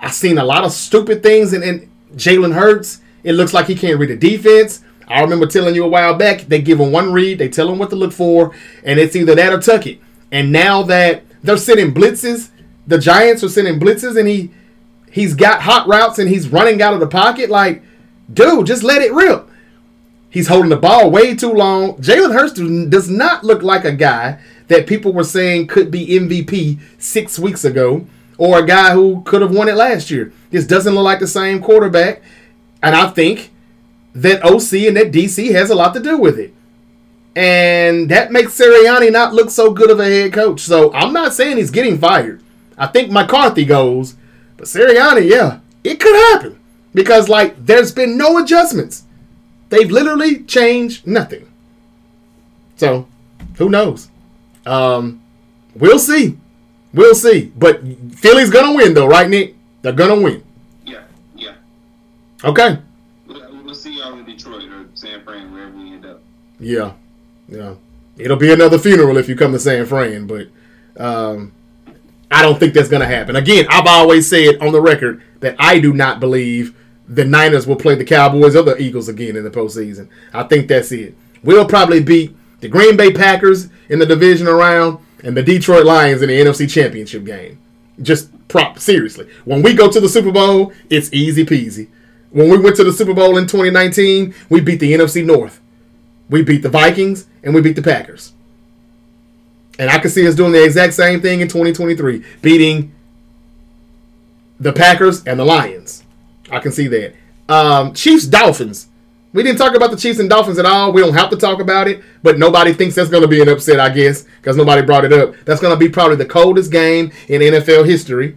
[0.00, 3.00] I've seen a lot of stupid things, and, and Jalen Hurts.
[3.24, 4.82] It looks like he can't read the defense.
[5.08, 7.78] I remember telling you a while back, they give him one read, they tell him
[7.78, 8.54] what to look for,
[8.84, 10.00] and it's either that or tuck it.
[10.30, 12.50] And now that they're sending blitzes,
[12.86, 14.50] the Giants are sending blitzes, and he
[15.10, 17.50] he's got hot routes and he's running out of the pocket.
[17.50, 17.82] Like,
[18.32, 19.48] dude, just let it rip.
[20.30, 21.96] He's holding the ball way too long.
[21.98, 26.80] Jalen Hurts does not look like a guy that people were saying could be MVP
[26.98, 28.06] six weeks ago
[28.38, 30.32] or a guy who could have won it last year.
[30.52, 32.22] This doesn't look like the same quarterback.
[32.82, 33.50] And I think
[34.14, 36.54] that OC and that DC has a lot to do with it.
[37.34, 40.60] And that makes Sirianni not look so good of a head coach.
[40.60, 42.42] So I'm not saying he's getting fired.
[42.76, 44.16] I think McCarthy goes,
[44.56, 46.58] but Sirianni, yeah, it could happen.
[46.94, 49.04] Because, like, there's been no adjustments.
[49.70, 51.50] They've literally changed nothing.
[52.76, 53.06] So,
[53.56, 54.10] who knows?
[54.66, 55.22] Um,
[55.74, 56.36] we'll see.
[56.92, 57.50] We'll see.
[57.56, 57.80] But
[58.14, 59.54] Philly's gonna win, though, right, Nick?
[59.82, 60.42] They're gonna win.
[60.84, 61.02] Yeah,
[61.34, 61.54] yeah.
[62.44, 62.78] Okay.
[63.26, 66.22] We'll, we'll see y'all in Detroit or San Fran, wherever we end up.
[66.58, 66.92] Yeah,
[67.48, 67.74] yeah.
[68.16, 70.48] It'll be another funeral if you come to San Fran, but
[70.96, 71.52] um,
[72.30, 73.36] I don't think that's gonna happen.
[73.36, 76.76] Again, I've always said on the record that I do not believe
[77.08, 80.08] the Niners will play the Cowboys or the Eagles again in the postseason.
[80.32, 81.14] I think that's it.
[81.42, 86.22] We'll probably beat the Green Bay Packers in the division round and the Detroit Lions
[86.22, 87.58] in the NFC Championship game.
[88.02, 89.28] Just prop seriously.
[89.44, 91.88] When we go to the Super Bowl, it's easy peasy.
[92.30, 95.60] When we went to the Super Bowl in 2019, we beat the NFC North.
[96.28, 98.32] We beat the Vikings and we beat the Packers.
[99.78, 102.92] And I can see us doing the exact same thing in 2023, beating
[104.60, 106.04] the Packers and the Lions.
[106.50, 107.14] I can see that.
[107.48, 108.88] Um, Chiefs Dolphins.
[109.32, 110.92] We didn't talk about the Chiefs and Dolphins at all.
[110.92, 113.48] We don't have to talk about it, but nobody thinks that's going to be an
[113.48, 115.34] upset, I guess, because nobody brought it up.
[115.46, 118.36] That's going to be probably the coldest game in NFL history,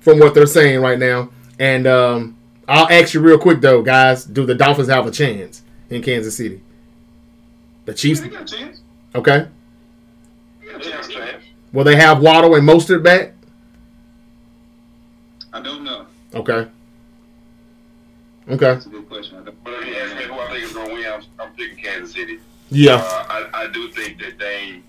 [0.00, 1.30] from what they're saying right now.
[1.58, 2.36] And um,
[2.68, 6.36] I'll ask you real quick though, guys: Do the Dolphins have a chance in Kansas
[6.36, 6.62] City?
[7.86, 8.20] The Chiefs.
[8.20, 8.80] Yeah, they got a chance.
[9.14, 9.48] Okay.
[10.60, 11.08] They got a chance.
[11.08, 11.42] chance.
[11.72, 13.32] Will they have Waddle and Mostert back?
[15.52, 16.06] I don't know.
[16.34, 16.68] Okay.
[18.48, 18.56] Okay.
[18.58, 19.37] That's a good question.
[22.70, 22.96] Yeah.
[22.96, 24.80] Uh, I, I do think that they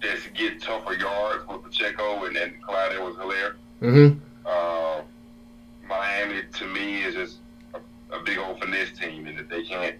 [0.00, 3.54] just get tougher yards with Pacheco and, and Clyde Edwards-Helaire.
[3.80, 4.18] Mm-hmm.
[4.44, 5.02] Uh,
[5.86, 7.38] Miami, to me, is just
[7.74, 9.96] a, a big old finesse team, and if they can't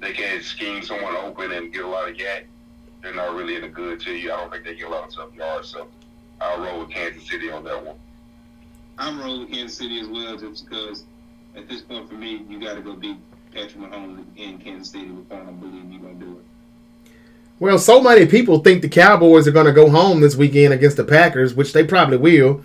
[0.00, 2.44] they can't scheme someone open and get a lot of YAC,
[3.02, 4.32] they're not really any good to you.
[4.32, 5.86] I don't think they get a lot of tough yards, so
[6.40, 7.96] I'll roll with Kansas City on that one.
[8.98, 11.04] I'm rolling with Kansas City as well, just because
[11.56, 13.16] at this point for me, you got to go beat
[13.52, 16.44] Patrick Mahomes in Kansas City before I believe you're gonna do it.
[17.60, 20.96] Well, so many people think the Cowboys are going to go home this weekend against
[20.96, 22.62] the Packers, which they probably will.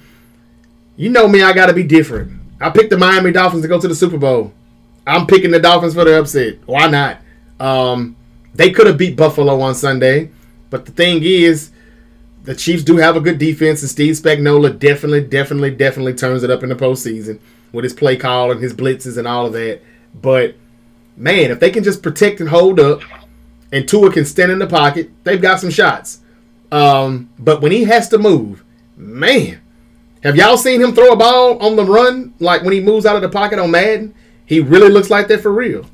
[0.98, 2.42] You know me, I got to be different.
[2.60, 4.52] I picked the Miami Dolphins to go to the Super Bowl.
[5.06, 6.58] I'm picking the Dolphins for the upset.
[6.66, 7.20] Why not?
[7.60, 8.16] Um,
[8.54, 10.32] they could have beat Buffalo on Sunday,
[10.70, 11.72] but the thing is,
[12.44, 16.50] the Chiefs do have a good defense, and Steve Spagnuolo definitely, definitely, definitely turns it
[16.50, 17.40] up in the postseason
[17.72, 19.82] with his play call and his blitzes and all of that.
[20.20, 20.56] But
[21.16, 23.02] man, if they can just protect and hold up,
[23.72, 26.22] and Tua can stand in the pocket, they've got some shots.
[26.72, 28.64] Um, but when he has to move,
[28.96, 29.62] man,
[30.24, 32.34] have y'all seen him throw a ball on the run?
[32.40, 34.14] Like when he moves out of the pocket on Madden,
[34.46, 35.86] he really looks like that for real,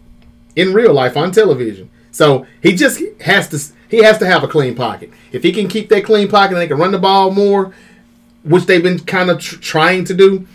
[0.55, 1.89] in real life on television.
[2.11, 5.11] So he just has to he has to have a clean pocket.
[5.31, 7.73] If he can keep that clean pocket and they can run the ball more,
[8.43, 10.47] which they've been kind of tr- trying to do,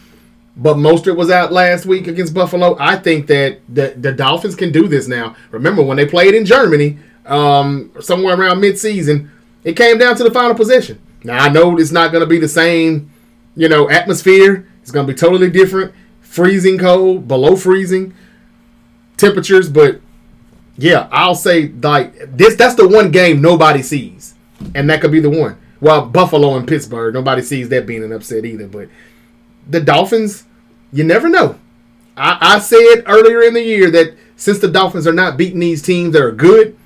[0.56, 2.76] but Mostert was out last week against Buffalo.
[2.78, 5.36] I think that the, the Dolphins can do this now.
[5.50, 6.98] Remember when they played in Germany,
[7.30, 9.30] um, somewhere around midseason,
[9.64, 11.00] it came down to the final possession.
[11.22, 13.10] Now I know it's not going to be the same,
[13.56, 14.68] you know, atmosphere.
[14.82, 15.94] It's going to be totally different.
[16.20, 18.14] Freezing cold, below freezing
[19.16, 20.00] temperatures, but
[20.76, 22.56] yeah, I'll say like this.
[22.56, 24.34] That's the one game nobody sees,
[24.74, 25.58] and that could be the one.
[25.80, 28.66] Well, Buffalo and Pittsburgh, nobody sees that being an upset either.
[28.66, 28.88] But
[29.68, 30.44] the Dolphins,
[30.92, 31.58] you never know.
[32.16, 35.82] I, I said earlier in the year that since the Dolphins are not beating these
[35.82, 36.76] teams that are good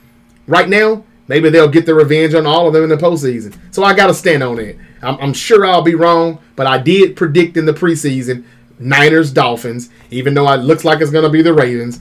[0.47, 3.57] right now, maybe they'll get the revenge on all of them in the postseason.
[3.70, 4.78] So I got to stand on it.
[5.03, 8.45] I'm, I'm sure I'll be wrong, but I did predict in the preseason
[8.78, 12.01] Niners Dolphins, even though it looks like it's going to be the Ravens.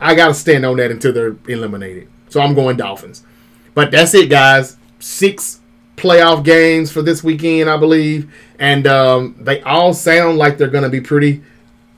[0.00, 2.08] I got to stand on that until they're eliminated.
[2.28, 3.24] So I'm going Dolphins.
[3.74, 4.76] But that's it, guys.
[4.98, 5.60] Six
[5.96, 8.32] playoff games for this weekend, I believe.
[8.58, 11.42] And um, they all sound like they're going to be pretty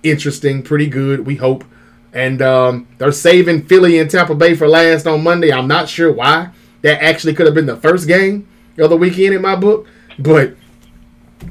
[0.03, 1.65] interesting, pretty good, we hope.
[2.17, 5.53] And um, they're saving Philly and Tampa Bay for last on Monday.
[5.53, 6.49] I'm not sure why.
[6.81, 8.49] That actually could have been the first game
[8.79, 9.87] of the weekend in my book.
[10.19, 10.57] But,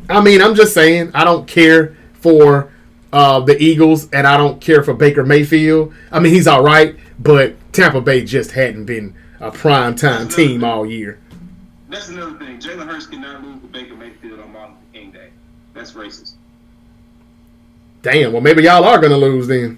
[0.10, 2.72] I mean, I'm just saying, I don't care for
[3.14, 5.94] uh, the Eagles, and I don't care for Baker Mayfield.
[6.12, 10.64] I mean, he's all right, but Tampa Bay just hadn't been a prime time team
[10.64, 11.20] all year.
[11.90, 12.58] That's another thing.
[12.58, 15.30] Jalen Hurts cannot lose to Baker Mayfield on Martin Luther King Day.
[15.76, 16.34] That's racist.
[18.02, 18.34] Damn.
[18.34, 19.78] Well, maybe y'all are gonna lose then.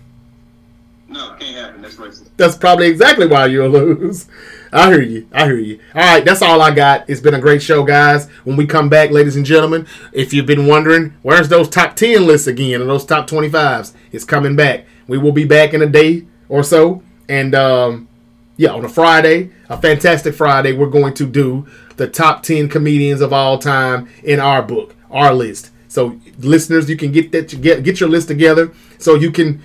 [1.10, 1.82] No, can't happen.
[1.82, 2.30] That's racist.
[2.36, 4.28] That's probably exactly why you'll lose.
[4.74, 5.28] I hear you.
[5.32, 5.80] I hear you.
[5.96, 7.10] All right, that's all I got.
[7.10, 8.28] It's been a great show, guys.
[8.44, 12.26] When we come back, ladies and gentlemen, if you've been wondering, where's those top 10
[12.26, 13.94] lists again and those top 25s?
[14.12, 14.86] It's coming back.
[15.08, 17.02] We will be back in a day or so.
[17.30, 18.10] And um,
[18.58, 23.22] yeah, on a Friday, a fantastic Friday, we're going to do the top 10 comedians
[23.22, 25.72] of all time in our book, our list.
[25.88, 29.64] So listeners, you can get that get get your list together so you can,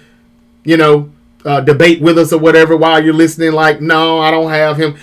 [0.64, 1.10] you know,
[1.44, 3.52] uh, debate with us or whatever while you're listening.
[3.52, 4.96] Like, no, I don't have him.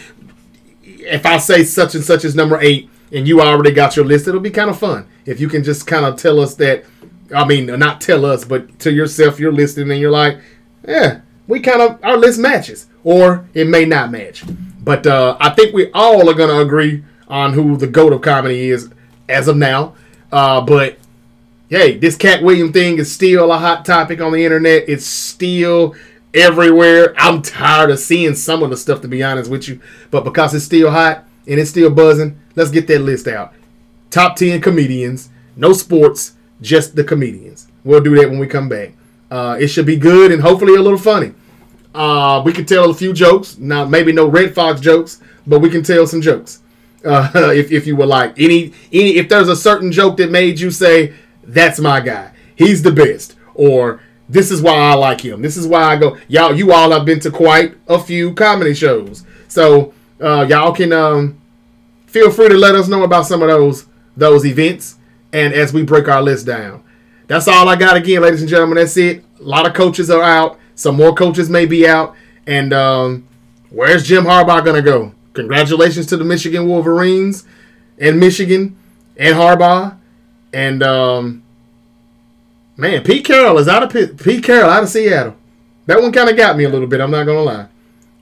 [0.83, 4.27] If I say such and such is number eight and you already got your list,
[4.27, 6.85] it'll be kind of fun if you can just kind of tell us that.
[7.35, 10.39] I mean, not tell us, but to yourself, you're listening and you're like,
[10.87, 14.43] yeah, we kind of our list matches, or it may not match.
[14.81, 18.21] But uh, I think we all are going to agree on who the goat of
[18.21, 18.89] comedy is
[19.27, 19.95] as of now.
[20.31, 20.97] Uh, but
[21.69, 24.85] hey, this Katt William thing is still a hot topic on the internet.
[24.87, 25.95] It's still
[26.33, 27.13] everywhere.
[27.17, 29.81] I'm tired of seeing some of the stuff, to be honest with you.
[30.11, 33.53] But because it's still hot and it's still buzzing, let's get that list out.
[34.09, 37.67] Top 10 comedians, no sports, just the comedians.
[37.83, 38.93] We'll do that when we come back.
[39.31, 41.33] Uh, it should be good and hopefully a little funny.
[41.93, 43.57] Uh, we can tell a few jokes.
[43.57, 46.61] Now, maybe no Redd Foxx jokes, but we can tell some jokes.
[47.03, 50.59] Uh, if, if you would like any any if there's a certain joke that made
[50.59, 51.13] you say
[51.43, 55.41] that's my guy he's the best or this is why I like him.
[55.41, 56.15] This is why I go.
[56.27, 60.93] Y'all, you all have been to quite a few comedy shows, so uh, y'all can
[60.93, 61.41] um,
[62.05, 64.97] feel free to let us know about some of those those events.
[65.33, 66.83] And as we break our list down,
[67.27, 67.97] that's all I got.
[67.97, 69.23] Again, ladies and gentlemen, that's it.
[69.39, 70.59] A lot of coaches are out.
[70.75, 72.15] Some more coaches may be out.
[72.45, 73.27] And um,
[73.71, 75.13] where's Jim Harbaugh gonna go?
[75.33, 77.45] Congratulations to the Michigan Wolverines
[77.97, 78.77] and Michigan
[79.17, 79.97] and Harbaugh
[80.53, 80.83] and.
[80.83, 81.43] Um,
[82.79, 85.35] Man, Pete Carroll is out of Pete, Pete Carroll out of Seattle.
[85.85, 87.01] That one kind of got me a little bit.
[87.01, 87.67] I'm not gonna lie.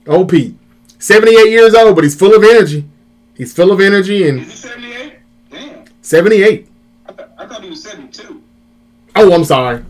[0.07, 0.55] Oh, Pete,
[0.97, 2.83] 78 years old, but he's full of energy.
[3.35, 4.39] He's full of energy and.
[4.41, 5.13] Is 78?
[5.51, 5.83] Damn.
[6.01, 6.67] 78.
[7.05, 8.41] I, th- I thought he was 72.
[9.15, 9.85] Oh, I'm sorry.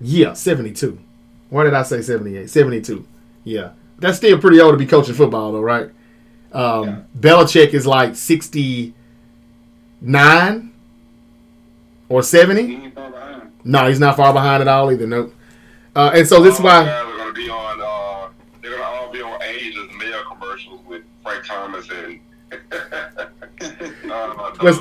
[0.00, 0.96] Yeah, 72.
[1.50, 2.48] Why did I say 78?
[2.50, 3.04] 72.
[3.44, 5.90] Yeah, that's still pretty old to be coaching football, though, right?
[6.52, 6.98] Um, Yeah.
[7.18, 8.94] Belichick is like 69
[12.08, 12.92] or 70.
[13.64, 15.06] No, he's not far behind at all either.
[15.06, 15.34] Nope.
[15.94, 16.84] Uh, and so this is why.
[16.84, 17.80] guys are gonna be on.
[17.80, 18.28] Uh,
[18.62, 22.20] they're gonna all be on Age as male commercials with Frank Thomas and
[24.10, 24.78] uh, What's-.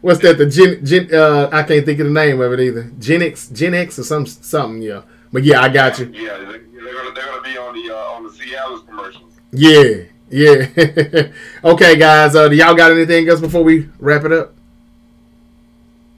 [0.00, 0.38] What's that?
[0.38, 2.90] The Gen, Gen uh, I can't think of the name of it either.
[2.98, 4.82] Gen X, Gen X, or some something.
[4.82, 5.02] Yeah,
[5.32, 6.06] but yeah, I got you.
[6.06, 9.32] Yeah, they- they're gonna they're gonna be on the uh, on the Seattle's commercials.
[9.52, 11.28] Yeah, yeah.
[11.64, 12.34] okay, guys.
[12.36, 14.54] Uh, do y'all got anything else before we wrap it up?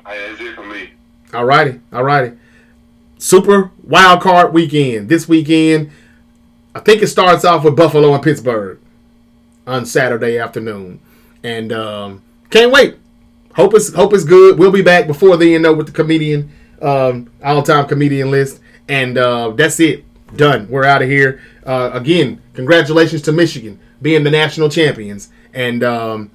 [0.07, 0.35] Hey,
[1.33, 2.39] that's righty, all alrighty.
[3.19, 5.91] Super wild card weekend this weekend.
[6.75, 8.79] I think it starts off with Buffalo and Pittsburgh
[9.67, 11.01] on Saturday afternoon,
[11.43, 12.97] and um, can't wait.
[13.55, 14.59] Hope it's hope it's good.
[14.59, 16.51] We'll be back before the end though with the comedian,
[16.81, 20.05] um, all time comedian list, and uh, that's it.
[20.37, 20.69] Done.
[20.69, 21.41] We're out of here.
[21.65, 26.31] Uh, again, congratulations to Michigan being the national champions, and um,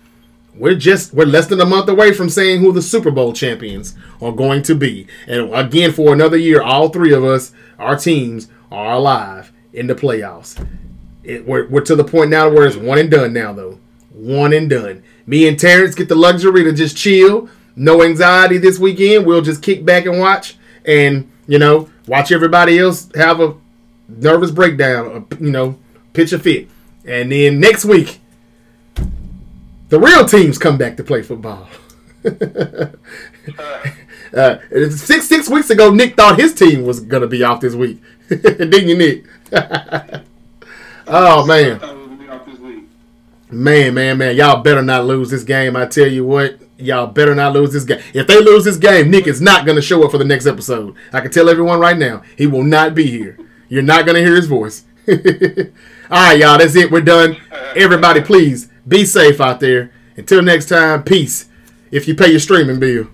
[0.55, 3.95] we're just we're less than a month away from saying who the Super Bowl champions
[4.21, 5.07] are going to be.
[5.27, 9.95] And again, for another year, all three of us, our teams, are alive in the
[9.95, 10.65] playoffs.
[11.23, 13.79] It, we're, we're to the point now where it's one and done now, though.
[14.11, 15.03] One and done.
[15.25, 17.49] Me and Terrence get the luxury to just chill.
[17.75, 19.25] No anxiety this weekend.
[19.25, 23.55] We'll just kick back and watch, and you know, watch everybody else have a
[24.07, 25.25] nervous breakdown.
[25.31, 25.79] a, You know,
[26.13, 26.67] pitch a fit,
[27.05, 28.19] and then next week,
[29.89, 31.67] the real teams come back to play football.
[34.33, 34.57] uh,
[34.89, 38.01] six six weeks ago, Nick thought his team was gonna be off this week.
[38.29, 39.25] Didn't you, Nick?
[41.07, 41.79] oh man.
[43.51, 45.75] Man, man, man, y'all better not lose this game.
[45.75, 48.01] I tell you what, y'all better not lose this game.
[48.11, 50.47] If they lose this game, Nick is not going to show up for the next
[50.47, 50.95] episode.
[51.11, 53.37] I can tell everyone right now, he will not be here.
[53.69, 54.85] You're not going to hear his voice.
[55.07, 55.15] All
[56.09, 56.89] right, y'all, that's it.
[56.89, 57.37] We're done.
[57.75, 59.91] Everybody, please be safe out there.
[60.17, 61.49] Until next time, peace.
[61.91, 63.07] If you pay your streaming bill.